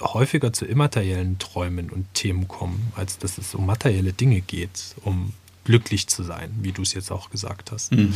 häufiger 0.00 0.52
zu 0.52 0.66
immateriellen 0.66 1.38
Träumen 1.38 1.90
und 1.90 2.12
Themen 2.14 2.46
kommen, 2.46 2.92
als 2.94 3.18
dass 3.18 3.38
es 3.38 3.54
um 3.54 3.66
materielle 3.66 4.12
Dinge 4.12 4.40
geht, 4.40 4.94
um 5.04 5.32
glücklich 5.68 6.06
zu 6.06 6.22
sein, 6.22 6.50
wie 6.62 6.72
du 6.72 6.80
es 6.80 6.94
jetzt 6.94 7.12
auch 7.12 7.28
gesagt 7.28 7.72
hast. 7.72 7.92
Mhm. 7.92 8.14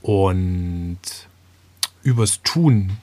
Und 0.00 0.98
übers 2.02 2.40
Tun 2.42 2.96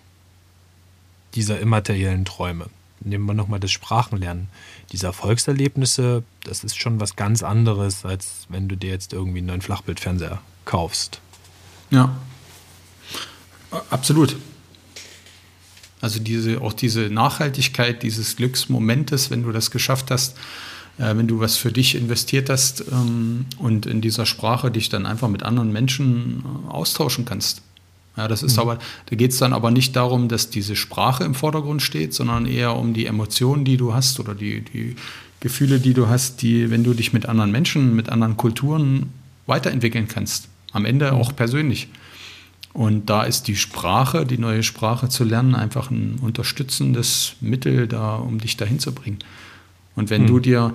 dieser 1.35 1.59
immateriellen 1.59 2.25
Träume 2.25 2.65
nehmen 3.01 3.27
wir 3.27 3.35
nochmal 3.35 3.59
das 3.59 3.69
Sprachenlernen. 3.69 4.47
Diese 4.91 5.05
Erfolgserlebnisse, 5.05 6.23
das 6.43 6.63
ist 6.63 6.79
schon 6.79 6.99
was 6.99 7.15
ganz 7.15 7.43
anderes, 7.43 8.05
als 8.05 8.47
wenn 8.49 8.67
du 8.67 8.75
dir 8.75 8.89
jetzt 8.89 9.13
irgendwie 9.13 9.37
einen 9.37 9.47
neuen 9.47 9.61
Flachbildfernseher 9.61 10.41
kaufst. 10.65 11.21
Ja, 11.91 12.17
absolut. 13.91 14.35
Also 16.01 16.19
diese, 16.19 16.59
auch 16.59 16.73
diese 16.73 17.01
Nachhaltigkeit 17.11 18.01
dieses 18.01 18.35
Glücksmomentes, 18.35 19.29
wenn 19.29 19.43
du 19.43 19.51
das 19.51 19.69
geschafft 19.69 20.09
hast, 20.09 20.35
wenn 21.15 21.27
du 21.27 21.39
was 21.39 21.57
für 21.57 21.71
dich 21.71 21.95
investiert 21.95 22.49
hast 22.49 22.83
ähm, 22.91 23.45
und 23.57 23.85
in 23.85 24.01
dieser 24.01 24.25
Sprache 24.25 24.69
dich 24.69 24.89
dann 24.89 25.05
einfach 25.05 25.29
mit 25.29 25.43
anderen 25.43 25.71
Menschen 25.71 26.43
äh, 26.43 26.71
austauschen 26.71 27.25
kannst. 27.25 27.61
Ja, 28.17 28.27
das 28.27 28.43
ist 28.43 28.57
mhm. 28.57 28.63
aber, 28.63 28.79
da 29.05 29.15
geht 29.15 29.31
es 29.31 29.37
dann 29.37 29.53
aber 29.53 29.71
nicht 29.71 29.95
darum, 29.95 30.27
dass 30.27 30.49
diese 30.49 30.75
Sprache 30.75 31.23
im 31.23 31.35
Vordergrund 31.35 31.81
steht, 31.81 32.13
sondern 32.13 32.45
eher 32.45 32.75
um 32.75 32.93
die 32.93 33.05
Emotionen, 33.05 33.63
die 33.63 33.77
du 33.77 33.93
hast 33.93 34.19
oder 34.19 34.35
die, 34.35 34.61
die 34.61 34.97
Gefühle, 35.39 35.79
die 35.79 35.93
du 35.93 36.09
hast, 36.09 36.41
die, 36.41 36.69
wenn 36.69 36.83
du 36.83 36.93
dich 36.93 37.13
mit 37.13 37.27
anderen 37.27 37.51
Menschen, 37.51 37.95
mit 37.95 38.09
anderen 38.09 38.35
Kulturen 38.35 39.13
weiterentwickeln 39.45 40.09
kannst. 40.09 40.49
Am 40.73 40.83
Ende 40.83 41.11
mhm. 41.11 41.17
auch 41.17 41.33
persönlich. 41.33 41.87
Und 42.73 43.09
da 43.09 43.23
ist 43.23 43.47
die 43.47 43.55
Sprache, 43.55 44.25
die 44.25 44.37
neue 44.37 44.63
Sprache 44.63 45.07
zu 45.07 45.23
lernen, 45.23 45.55
einfach 45.55 45.89
ein 45.89 46.19
unterstützendes 46.21 47.35
Mittel 47.39 47.87
da, 47.87 48.15
um 48.15 48.39
dich 48.39 48.57
dahin 48.57 48.79
zu 48.79 48.93
bringen. 48.93 49.19
Und 49.95 50.09
wenn 50.09 50.23
mhm. 50.23 50.27
du 50.27 50.39
dir 50.39 50.73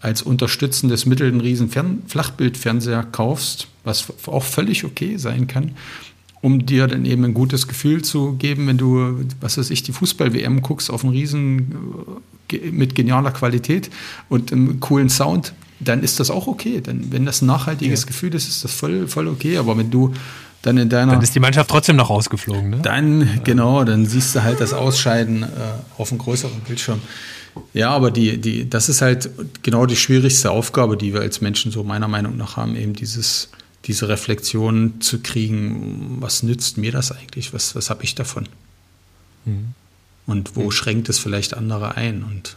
als 0.00 0.22
unterstützendes 0.22 1.06
Mittel 1.06 1.28
einen 1.28 1.40
riesen 1.40 1.70
Fern 1.70 2.02
Flachbildfernseher 2.06 3.04
kaufst, 3.04 3.68
was 3.84 4.12
auch 4.26 4.42
völlig 4.42 4.84
okay 4.84 5.16
sein 5.16 5.46
kann, 5.46 5.72
um 6.40 6.66
dir 6.66 6.88
dann 6.88 7.04
eben 7.04 7.24
ein 7.24 7.34
gutes 7.34 7.68
Gefühl 7.68 8.02
zu 8.02 8.32
geben, 8.34 8.66
wenn 8.66 8.78
du, 8.78 9.24
was 9.40 9.58
weiß 9.58 9.70
ich, 9.70 9.82
die 9.82 9.92
Fußball-WM 9.92 10.62
guckst 10.62 10.90
auf 10.90 11.04
einen 11.04 11.12
Riesen 11.12 11.74
äh, 12.50 12.70
mit 12.70 12.94
genialer 12.94 13.30
Qualität 13.30 13.90
und 14.28 14.52
einem 14.52 14.80
coolen 14.80 15.08
Sound, 15.08 15.54
dann 15.80 16.02
ist 16.02 16.20
das 16.20 16.30
auch 16.30 16.46
okay. 16.46 16.80
Denn 16.80 17.12
wenn 17.12 17.26
das 17.26 17.42
ein 17.42 17.46
nachhaltiges 17.46 18.02
ja. 18.02 18.06
Gefühl 18.08 18.34
ist, 18.34 18.48
ist 18.48 18.64
das 18.64 18.72
voll, 18.72 19.08
voll 19.08 19.28
okay. 19.28 19.56
Aber 19.56 19.76
wenn 19.78 19.90
du 19.90 20.12
dann 20.62 20.78
in 20.78 20.88
deiner. 20.88 21.12
Dann 21.12 21.22
ist 21.22 21.34
die 21.34 21.40
Mannschaft 21.40 21.70
trotzdem 21.70 21.96
noch 21.96 22.10
rausgeflogen, 22.10 22.70
ne? 22.70 22.78
Dann, 22.82 23.40
genau, 23.44 23.84
dann 23.84 24.06
siehst 24.06 24.34
du 24.34 24.42
halt 24.42 24.60
das 24.60 24.72
Ausscheiden 24.72 25.42
äh, 25.42 25.46
auf 25.98 26.10
einem 26.10 26.18
größeren 26.18 26.60
Bildschirm. 26.60 27.00
Ja, 27.74 27.90
aber 27.90 28.10
die, 28.10 28.40
die, 28.40 28.70
das 28.70 28.88
ist 28.88 29.02
halt 29.02 29.28
genau 29.62 29.84
die 29.84 29.96
schwierigste 29.96 30.50
Aufgabe, 30.50 30.96
die 30.96 31.12
wir 31.12 31.20
als 31.20 31.42
Menschen 31.42 31.70
so 31.70 31.84
meiner 31.84 32.08
Meinung 32.08 32.36
nach 32.38 32.56
haben, 32.56 32.76
eben 32.76 32.94
dieses 32.94 33.50
diese 33.84 34.08
Reflexion 34.08 35.00
zu 35.00 35.20
kriegen, 35.20 36.18
was 36.20 36.42
nützt 36.42 36.78
mir 36.78 36.92
das 36.92 37.12
eigentlich, 37.12 37.52
was, 37.52 37.74
was 37.74 37.90
habe 37.90 38.04
ich 38.04 38.14
davon? 38.14 38.48
Mhm. 39.44 39.74
Und 40.26 40.54
wo 40.56 40.64
mhm. 40.64 40.70
schränkt 40.70 41.08
es 41.08 41.18
vielleicht 41.18 41.54
andere 41.54 41.96
ein? 41.96 42.22
Und 42.22 42.56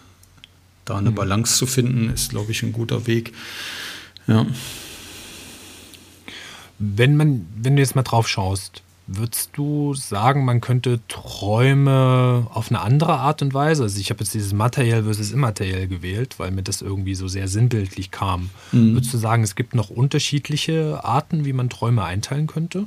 da 0.85 0.97
eine 0.97 1.11
mhm. 1.11 1.15
Balance 1.15 1.57
zu 1.57 1.65
finden, 1.65 2.09
ist, 2.09 2.29
glaube 2.29 2.51
ich, 2.51 2.61
ein 2.61 2.73
guter 2.73 3.07
Weg. 3.07 3.33
Ja. 4.27 4.45
Wenn 6.79 7.15
man, 7.15 7.47
wenn 7.55 7.75
du 7.75 7.81
jetzt 7.81 7.95
mal 7.95 8.03
drauf 8.03 8.27
schaust, 8.27 8.83
Würdest 9.07 9.51
du 9.53 9.93
sagen, 9.93 10.45
man 10.45 10.61
könnte 10.61 10.99
Träume 11.07 12.47
auf 12.51 12.71
eine 12.71 12.81
andere 12.81 13.19
Art 13.19 13.43
und 13.43 13.53
Weise, 13.53 13.83
also 13.83 13.99
ich 13.99 14.09
habe 14.09 14.21
jetzt 14.21 14.33
dieses 14.33 14.51
materiell 14.51 15.03
versus 15.03 15.31
immateriell 15.31 15.87
gewählt, 15.87 16.39
weil 16.39 16.49
mir 16.49 16.63
das 16.63 16.81
irgendwie 16.81 17.13
so 17.13 17.27
sehr 17.27 17.47
sinnbildlich 17.47 18.09
kam. 18.09 18.49
Mhm. 18.71 18.95
Würdest 18.95 19.13
du 19.13 19.19
sagen, 19.19 19.43
es 19.43 19.53
gibt 19.53 19.75
noch 19.75 19.91
unterschiedliche 19.91 21.01
Arten, 21.03 21.45
wie 21.45 21.53
man 21.53 21.69
Träume 21.69 22.03
einteilen 22.03 22.47
könnte? 22.47 22.85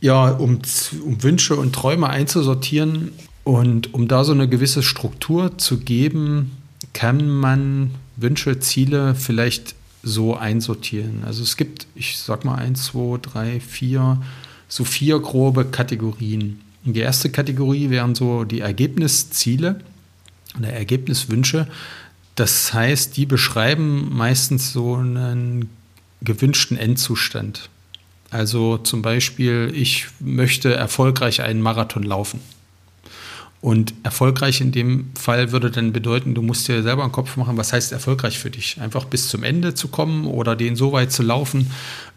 Ja, 0.00 0.30
um, 0.30 0.60
um 1.04 1.22
Wünsche 1.22 1.56
und 1.56 1.74
Träume 1.74 2.08
einzusortieren 2.08 3.12
und 3.42 3.92
um 3.92 4.08
da 4.08 4.24
so 4.24 4.32
eine 4.32 4.48
gewisse 4.48 4.82
Struktur 4.82 5.58
zu 5.58 5.78
geben, 5.78 6.52
kann 6.94 7.28
man 7.28 7.90
Wünsche, 8.16 8.60
Ziele 8.60 9.14
vielleicht 9.14 9.74
so 10.04 10.36
einsortieren. 10.36 11.24
Also 11.24 11.42
es 11.42 11.56
gibt, 11.56 11.86
ich 11.94 12.18
sag 12.18 12.44
mal, 12.44 12.56
eins, 12.56 12.84
zwei, 12.84 13.18
drei, 13.18 13.60
vier 13.60 14.18
so 14.68 14.84
vier 14.84 15.20
grobe 15.20 15.64
Kategorien. 15.66 16.60
Die 16.84 17.00
erste 17.00 17.30
Kategorie 17.30 17.90
wären 17.90 18.14
so 18.14 18.44
die 18.44 18.60
Ergebnisziele 18.60 19.80
oder 20.58 20.70
Ergebniswünsche. 20.72 21.68
Das 22.34 22.74
heißt, 22.74 23.16
die 23.16 23.26
beschreiben 23.26 24.14
meistens 24.14 24.72
so 24.72 24.96
einen 24.96 25.70
gewünschten 26.22 26.76
Endzustand. 26.76 27.70
Also 28.30 28.78
zum 28.78 29.02
Beispiel, 29.02 29.70
ich 29.74 30.08
möchte 30.18 30.74
erfolgreich 30.74 31.42
einen 31.42 31.62
Marathon 31.62 32.02
laufen. 32.02 32.40
Und 33.64 33.94
erfolgreich 34.02 34.60
in 34.60 34.72
dem 34.72 35.06
Fall 35.14 35.50
würde 35.50 35.70
dann 35.70 35.94
bedeuten, 35.94 36.34
du 36.34 36.42
musst 36.42 36.68
dir 36.68 36.82
selber 36.82 37.02
einen 37.02 37.12
Kopf 37.12 37.38
machen, 37.38 37.56
was 37.56 37.72
heißt 37.72 37.92
erfolgreich 37.92 38.38
für 38.38 38.50
dich? 38.50 38.78
Einfach 38.78 39.06
bis 39.06 39.28
zum 39.28 39.42
Ende 39.42 39.72
zu 39.72 39.88
kommen 39.88 40.26
oder 40.26 40.54
den 40.54 40.76
so 40.76 40.92
weit 40.92 41.10
zu 41.10 41.22
laufen, 41.22 41.70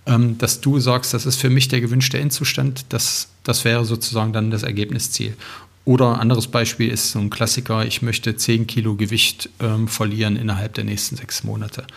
ähm, 0.06 0.38
dass 0.38 0.60
du 0.60 0.82
sagst, 0.82 1.14
das 1.14 1.26
ist 1.26 1.38
für 1.38 1.50
mich 1.50 1.70
der 1.70 1.80
gewünschte 1.80 2.20
Endzustand. 2.20 2.88
Das, 2.90 3.30
das 3.46 3.64
wäre 3.64 3.86
sozusagen 3.86 4.34
dann 4.34 4.52
das 4.52 4.64
Ergebnisziel. 4.64 5.38
Oder 5.86 6.16
ein 6.16 6.20
anderes 6.20 6.48
Beispiel 6.48 6.92
ist 6.92 7.12
so 7.12 7.20
ein 7.20 7.30
Klassiker, 7.30 7.86
ich 7.86 8.02
möchte 8.02 8.36
10 8.36 8.68
Kilo 8.68 8.96
Gewicht 8.96 9.50
ähm, 9.62 9.88
verlieren 9.88 10.36
innerhalb 10.36 10.74
der 10.74 10.84
nächsten 10.84 11.16
sechs 11.16 11.46
Monate. 11.46 11.88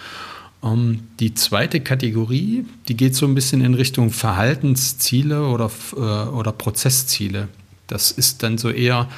Ähm, 0.62 1.08
die 1.18 1.34
zweite 1.34 1.80
Kategorie, 1.80 2.66
die 2.86 2.96
geht 2.96 3.16
so 3.16 3.26
ein 3.26 3.34
bisschen 3.34 3.62
in 3.62 3.74
Richtung 3.74 4.12
Verhaltensziele 4.12 5.44
oder, 5.48 5.72
äh, 5.96 5.98
oder 5.98 6.52
Prozessziele. 6.52 7.48
Das 7.88 8.12
ist 8.12 8.44
dann 8.44 8.56
so 8.56 8.70
eher 8.70 9.08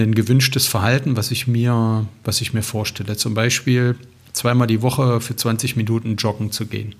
ein 0.00 0.14
gewünschtes 0.14 0.66
Verhalten, 0.66 1.16
was 1.16 1.30
ich 1.30 1.46
mir, 1.46 2.06
was 2.24 2.40
ich 2.40 2.54
mir 2.54 2.62
vorstelle. 2.62 3.16
Zum 3.16 3.34
Beispiel 3.34 3.96
zweimal 4.32 4.66
die 4.66 4.82
Woche 4.82 5.20
für 5.20 5.36
20 5.36 5.76
Minuten 5.76 6.16
joggen 6.16 6.50
zu 6.50 6.66
gehen. 6.66 6.94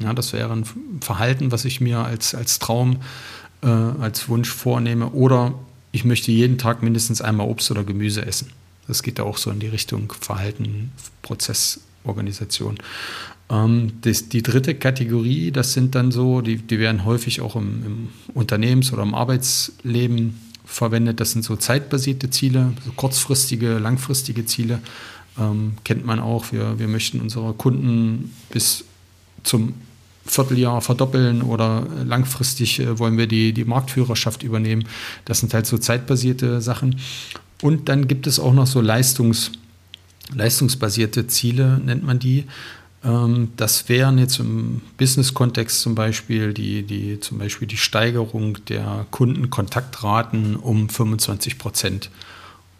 Ja, 0.00 0.12
das 0.12 0.32
wäre 0.32 0.52
ein 0.52 0.64
Verhalten, 1.00 1.50
was 1.52 1.64
ich 1.64 1.80
mir 1.80 2.00
als, 2.00 2.34
als 2.34 2.58
Traum 2.58 2.98
äh, 3.62 3.68
als 3.68 4.28
Wunsch 4.28 4.50
vornehme. 4.50 5.10
Oder 5.10 5.54
ich 5.92 6.04
möchte 6.04 6.30
jeden 6.30 6.58
Tag 6.58 6.82
mindestens 6.82 7.22
einmal 7.22 7.48
Obst 7.48 7.70
oder 7.70 7.84
Gemüse 7.84 8.26
essen. 8.26 8.50
Das 8.86 9.02
geht 9.02 9.18
ja 9.18 9.24
auch 9.24 9.38
so 9.38 9.50
in 9.50 9.58
die 9.58 9.68
Richtung 9.68 10.12
Verhalten, 10.20 10.92
Prozessorganisation. 11.22 12.78
Ähm, 13.48 13.92
das, 14.02 14.28
die 14.28 14.42
dritte 14.42 14.74
Kategorie, 14.74 15.50
das 15.50 15.72
sind 15.72 15.94
dann 15.94 16.12
so, 16.12 16.40
die, 16.40 16.58
die 16.58 16.78
werden 16.78 17.04
häufig 17.04 17.40
auch 17.40 17.56
im, 17.56 17.82
im 17.84 18.08
Unternehmens- 18.34 18.92
oder 18.92 19.02
im 19.02 19.14
Arbeitsleben 19.14 20.38
verwendet. 20.66 21.20
Das 21.20 21.32
sind 21.32 21.44
so 21.44 21.56
zeitbasierte 21.56 22.28
Ziele, 22.28 22.72
so 22.84 22.92
kurzfristige, 22.92 23.78
langfristige 23.78 24.44
Ziele. 24.44 24.80
Ähm, 25.38 25.74
kennt 25.84 26.04
man 26.04 26.20
auch. 26.20 26.52
Wir, 26.52 26.78
wir 26.78 26.88
möchten 26.88 27.20
unsere 27.20 27.54
Kunden 27.54 28.34
bis 28.50 28.84
zum 29.42 29.74
Vierteljahr 30.26 30.80
verdoppeln 30.80 31.42
oder 31.42 31.86
langfristig 32.04 32.80
äh, 32.80 32.98
wollen 32.98 33.16
wir 33.16 33.26
die, 33.26 33.52
die 33.52 33.64
Marktführerschaft 33.64 34.42
übernehmen. 34.42 34.84
Das 35.24 35.38
sind 35.40 35.54
halt 35.54 35.66
so 35.66 35.78
zeitbasierte 35.78 36.60
Sachen. 36.60 36.96
Und 37.62 37.88
dann 37.88 38.08
gibt 38.08 38.26
es 38.26 38.38
auch 38.38 38.52
noch 38.52 38.66
so 38.66 38.80
Leistungs, 38.80 39.52
leistungsbasierte 40.34 41.26
Ziele, 41.26 41.80
nennt 41.84 42.04
man 42.04 42.18
die. 42.18 42.44
Ähm, 43.06 43.52
das 43.56 43.88
wären 43.88 44.18
jetzt 44.18 44.40
im 44.40 44.82
Business-Kontext 44.98 45.80
zum 45.80 45.94
Beispiel 45.94 46.52
die, 46.52 46.82
die, 46.82 47.20
zum 47.20 47.38
Beispiel 47.38 47.68
die 47.68 47.76
Steigerung 47.76 48.58
der 48.66 49.06
Kundenkontaktraten 49.10 50.56
um 50.56 50.88
25 50.88 51.58
Prozent 51.58 52.10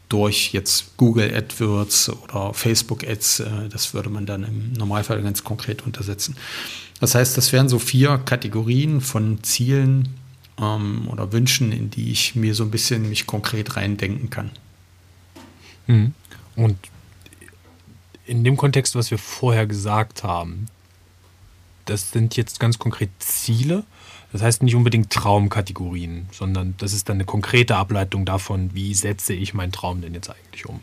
durch 0.09 0.53
jetzt 0.53 0.97
Google 0.97 1.35
AdWords 1.35 2.11
oder 2.11 2.53
Facebook 2.53 3.05
Ads. 3.05 3.41
Äh, 3.41 3.69
das 3.71 3.95
würde 3.95 4.11
man 4.11 4.27
dann 4.27 4.43
im 4.43 4.73
Normalfall 4.73 5.23
ganz 5.23 5.45
konkret 5.45 5.87
untersetzen. 5.87 6.37
Das 7.01 7.15
heißt, 7.15 7.37
das 7.37 7.53
wären 7.53 7.69
so 7.69 7.79
vier 7.79 8.19
Kategorien 8.19 9.01
von 9.01 9.43
Zielen 9.45 10.09
ähm, 10.61 11.09
oder 11.09 11.33
Wünschen, 11.33 11.71
in 11.71 11.91
die 11.91 12.11
ich 12.11 12.35
mir 12.35 12.55
so 12.55 12.65
ein 12.65 12.71
bisschen 12.71 13.09
mich 13.09 13.27
konkret 13.27 13.77
reindenken 13.77 14.31
kann. 14.31 14.51
Mhm. 15.87 16.15
Und 16.57 16.77
in 18.27 18.45
dem 18.45 18.57
Kontext, 18.57 18.95
was 18.95 19.11
wir 19.11 19.19
vorher 19.19 19.67
gesagt 19.67 20.25
haben, 20.25 20.67
das 21.85 22.11
sind 22.11 22.37
jetzt 22.37 22.61
ganz 22.61 22.79
konkret 22.79 23.11
Ziele. 23.19 23.85
Das 24.33 24.43
heißt 24.43 24.63
nicht 24.63 24.75
unbedingt 24.75 25.11
Traumkategorien, 25.11 26.27
sondern 26.33 26.75
das 26.79 26.93
ist 26.93 27.09
dann 27.09 27.17
eine 27.17 27.25
konkrete 27.25 27.77
Ableitung 27.77 28.25
davon, 28.25 28.71
wie 28.75 28.93
setze 28.93 29.33
ich 29.33 29.55
meinen 29.55 29.73
Traum 29.73 30.01
denn 30.03 30.15
jetzt 30.15 30.29
eigentlich 30.29 30.67
um. 30.67 30.81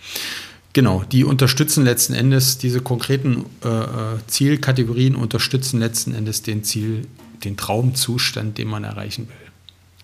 Genau, 0.72 1.04
die 1.04 1.24
unterstützen 1.24 1.84
letzten 1.84 2.14
Endes, 2.14 2.58
diese 2.58 2.82
konkreten 2.82 3.46
äh, 3.64 3.68
äh 3.68 4.18
Zielkategorien 4.26 5.16
unterstützen 5.16 5.80
letzten 5.80 6.16
Endes 6.16 6.42
den 6.42 6.64
Ziel, 6.64 7.08
den 7.44 7.58
Traumzustand, 7.58 8.58
den 8.58 8.70
man 8.70 8.84
erreichen 8.84 9.28
will. 9.28 9.36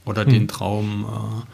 Oder 0.06 0.25
hm. 0.25 0.30
den 0.30 0.47
Traum, 0.47 1.06
äh, 1.06 1.45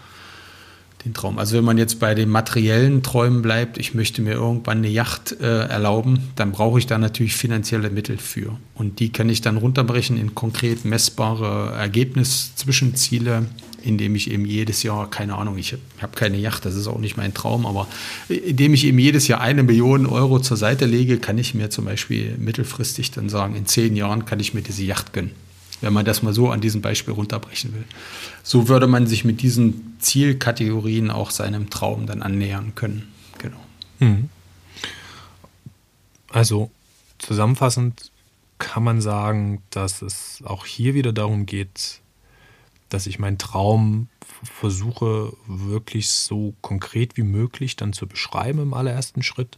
den 1.05 1.13
Traum. 1.13 1.37
Also 1.37 1.55
wenn 1.55 1.63
man 1.63 1.77
jetzt 1.77 1.99
bei 1.99 2.15
den 2.15 2.29
materiellen 2.29 3.03
Träumen 3.03 3.41
bleibt, 3.41 3.77
ich 3.77 3.93
möchte 3.93 4.21
mir 4.21 4.33
irgendwann 4.33 4.79
eine 4.79 4.89
Yacht 4.89 5.39
äh, 5.39 5.67
erlauben, 5.67 6.19
dann 6.35 6.51
brauche 6.51 6.79
ich 6.79 6.87
da 6.87 6.97
natürlich 6.97 7.35
finanzielle 7.35 7.89
Mittel 7.89 8.17
für. 8.17 8.57
Und 8.73 8.99
die 8.99 9.09
kann 9.09 9.29
ich 9.29 9.41
dann 9.41 9.57
runterbrechen 9.57 10.17
in 10.17 10.35
konkret 10.35 10.83
messbare 10.83 11.73
Ergebniszwischenziele, 11.75 13.45
indem 13.83 14.15
ich 14.15 14.31
eben 14.31 14.45
jedes 14.45 14.81
Jahr, 14.81 15.09
keine 15.09 15.35
Ahnung, 15.35 15.57
ich 15.57 15.75
habe 16.01 16.15
keine 16.15 16.37
Yacht, 16.37 16.65
das 16.65 16.75
ist 16.75 16.87
auch 16.87 16.97
nicht 16.97 17.17
mein 17.17 17.35
Traum, 17.35 17.67
aber 17.67 17.87
indem 18.27 18.73
ich 18.73 18.85
eben 18.85 18.97
jedes 18.97 19.27
Jahr 19.27 19.41
eine 19.41 19.61
Million 19.61 20.07
Euro 20.07 20.39
zur 20.39 20.57
Seite 20.57 20.85
lege, 20.85 21.19
kann 21.19 21.37
ich 21.37 21.53
mir 21.53 21.69
zum 21.69 21.85
Beispiel 21.85 22.35
mittelfristig 22.39 23.11
dann 23.11 23.29
sagen, 23.29 23.55
in 23.55 23.67
zehn 23.67 23.95
Jahren 23.95 24.25
kann 24.25 24.39
ich 24.39 24.55
mir 24.55 24.61
diese 24.61 24.83
Yacht 24.83 25.13
gönnen 25.13 25.31
wenn 25.81 25.93
man 25.93 26.05
das 26.05 26.23
mal 26.23 26.33
so 26.33 26.49
an 26.49 26.61
diesem 26.61 26.81
Beispiel 26.81 27.13
runterbrechen 27.13 27.73
will. 27.73 27.85
So 28.43 28.67
würde 28.67 28.87
man 28.87 29.07
sich 29.07 29.25
mit 29.25 29.41
diesen 29.41 29.97
Zielkategorien 29.99 31.11
auch 31.11 31.31
seinem 31.31 31.69
Traum 31.69 32.05
dann 32.05 32.21
annähern 32.21 32.73
können. 32.75 33.11
Genau. 33.37 33.59
Mhm. 33.99 34.29
Also 36.29 36.71
zusammenfassend 37.17 38.11
kann 38.57 38.83
man 38.83 39.01
sagen, 39.01 39.61
dass 39.69 40.01
es 40.01 40.41
auch 40.45 40.65
hier 40.65 40.93
wieder 40.93 41.13
darum 41.13 41.45
geht, 41.45 42.01
dass 42.89 43.07
ich 43.07 43.19
meinen 43.19 43.37
Traum 43.37 44.07
versuche, 44.43 45.33
wirklich 45.47 46.09
so 46.09 46.53
konkret 46.61 47.17
wie 47.17 47.23
möglich 47.23 47.75
dann 47.75 47.93
zu 47.93 48.07
beschreiben 48.07 48.59
im 48.59 48.73
allerersten 48.73 49.23
Schritt 49.23 49.57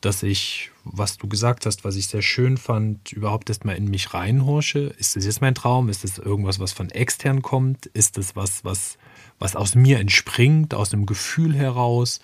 dass 0.00 0.22
ich, 0.22 0.70
was 0.84 1.18
du 1.18 1.28
gesagt 1.28 1.66
hast, 1.66 1.84
was 1.84 1.96
ich 1.96 2.08
sehr 2.08 2.22
schön 2.22 2.56
fand, 2.56 3.12
überhaupt 3.12 3.48
erstmal 3.48 3.76
in 3.76 3.88
mich 3.88 4.14
reinhorsche. 4.14 4.94
Ist 4.98 5.16
das 5.16 5.24
jetzt 5.24 5.40
mein 5.40 5.54
Traum? 5.54 5.88
Ist 5.88 6.04
das 6.04 6.18
irgendwas, 6.18 6.58
was 6.58 6.72
von 6.72 6.90
extern 6.90 7.42
kommt? 7.42 7.86
Ist 7.86 8.16
das 8.16 8.36
was, 8.36 8.64
was, 8.64 8.98
was 9.38 9.56
aus 9.56 9.74
mir 9.74 9.98
entspringt, 9.98 10.74
aus 10.74 10.90
dem 10.90 11.06
Gefühl 11.06 11.54
heraus? 11.54 12.20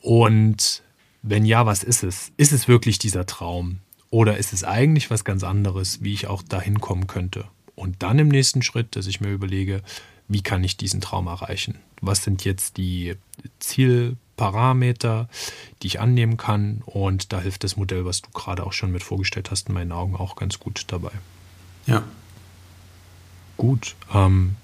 Und 0.00 0.82
wenn 1.22 1.44
ja, 1.44 1.66
was 1.66 1.82
ist 1.82 2.02
es? 2.02 2.32
Ist 2.36 2.52
es 2.52 2.68
wirklich 2.68 2.98
dieser 2.98 3.26
Traum? 3.26 3.78
Oder 4.10 4.38
ist 4.38 4.52
es 4.52 4.64
eigentlich 4.64 5.10
was 5.10 5.24
ganz 5.24 5.44
anderes, 5.44 6.02
wie 6.02 6.12
ich 6.12 6.26
auch 6.26 6.42
dahin 6.42 6.80
kommen 6.80 7.06
könnte? 7.06 7.46
Und 7.74 8.02
dann 8.02 8.18
im 8.18 8.28
nächsten 8.28 8.62
Schritt, 8.62 8.96
dass 8.96 9.06
ich 9.06 9.20
mir 9.20 9.30
überlege, 9.30 9.82
wie 10.28 10.42
kann 10.42 10.64
ich 10.64 10.76
diesen 10.76 11.00
Traum 11.00 11.26
erreichen? 11.26 11.78
Was 12.00 12.24
sind 12.24 12.44
jetzt 12.44 12.76
die 12.76 13.14
Zielparameter, 14.40 15.28
die 15.82 15.88
ich 15.88 16.00
annehmen 16.00 16.36
kann? 16.36 16.82
Und 16.86 17.32
da 17.32 17.40
hilft 17.40 17.64
das 17.64 17.76
Modell, 17.76 18.04
was 18.04 18.22
du 18.22 18.30
gerade 18.30 18.64
auch 18.64 18.72
schon 18.72 18.90
mit 18.90 19.02
vorgestellt 19.02 19.50
hast, 19.50 19.68
in 19.68 19.74
meinen 19.74 19.92
Augen 19.92 20.16
auch 20.16 20.36
ganz 20.36 20.58
gut 20.58 20.84
dabei. 20.88 21.12
Ja. 21.86 22.02
Gut. 23.56 23.94
Ähm, 24.14 24.56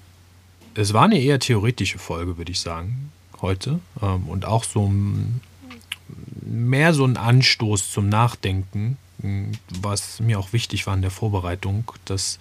es 0.73 0.93
war 0.93 1.05
eine 1.05 1.19
eher 1.19 1.39
theoretische 1.39 1.99
Folge, 1.99 2.37
würde 2.37 2.51
ich 2.51 2.59
sagen, 2.59 3.11
heute. 3.41 3.79
Ähm, 4.01 4.27
und 4.27 4.45
auch 4.45 4.63
so 4.63 4.87
ein, 4.87 5.41
mehr 6.41 6.93
so 6.93 7.05
ein 7.05 7.17
Anstoß 7.17 7.91
zum 7.91 8.09
Nachdenken, 8.09 8.97
was 9.81 10.19
mir 10.19 10.39
auch 10.39 10.53
wichtig 10.53 10.85
war 10.87 10.93
in 10.93 11.01
der 11.01 11.11
Vorbereitung, 11.11 11.91
dass 12.05 12.39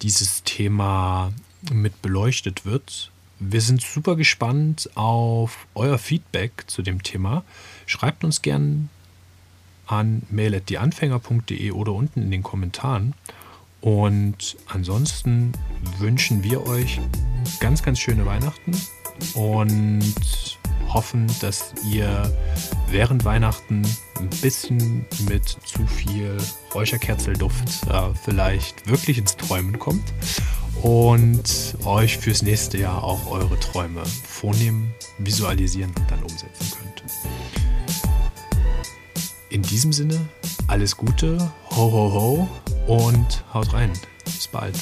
dieses 0.00 0.42
Thema 0.44 1.32
mit 1.70 2.00
beleuchtet 2.02 2.64
wird. 2.64 3.10
Wir 3.40 3.60
sind 3.60 3.80
super 3.80 4.16
gespannt 4.16 4.90
auf 4.96 5.66
euer 5.74 5.98
Feedback 5.98 6.64
zu 6.66 6.82
dem 6.82 7.04
Thema. 7.04 7.44
Schreibt 7.86 8.24
uns 8.24 8.42
gern 8.42 8.88
an 9.86 10.22
mail.deanfänger.de 10.30 11.70
oder 11.70 11.92
unten 11.92 12.22
in 12.22 12.30
den 12.32 12.42
Kommentaren. 12.42 13.14
Und 13.80 14.56
ansonsten 14.66 15.52
wünschen 15.98 16.42
wir 16.42 16.66
euch 16.66 17.00
ganz, 17.60 17.82
ganz 17.84 18.00
schöne 18.00 18.26
Weihnachten 18.26 18.72
und 19.34 20.58
hoffen, 20.88 21.26
dass 21.40 21.74
ihr 21.88 22.36
während 22.90 23.24
Weihnachten 23.24 23.82
ein 24.18 24.30
bisschen 24.42 25.06
mit 25.28 25.48
zu 25.48 25.86
viel 25.86 26.36
Räucherkerzelduft 26.74 27.86
äh, 27.88 28.14
vielleicht 28.24 28.88
wirklich 28.88 29.18
ins 29.18 29.36
Träumen 29.36 29.78
kommt 29.78 30.12
und 30.82 31.76
euch 31.84 32.18
fürs 32.18 32.42
nächste 32.42 32.78
Jahr 32.78 33.02
auch 33.02 33.30
eure 33.30 33.58
Träume 33.58 34.02
vornehmen, 34.26 34.94
visualisieren 35.18 35.92
und 35.96 36.10
dann 36.10 36.22
umsetzen 36.22 36.72
könnt. 36.76 37.04
In 39.50 39.62
diesem 39.62 39.92
Sinne, 39.92 40.28
alles 40.66 40.96
Gute, 40.96 41.38
ho 41.70 41.92
ho 41.92 42.12
ho 42.12 42.48
und 42.86 43.44
haut 43.52 43.72
rein. 43.72 43.92
Bis 44.24 44.46
bald. 44.46 44.76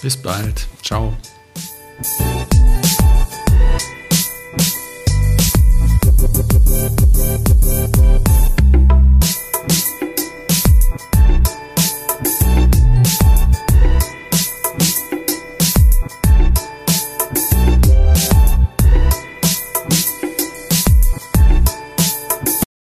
Bis 0.00 0.16
bald. 0.16 0.68
Ciao. 0.82 1.12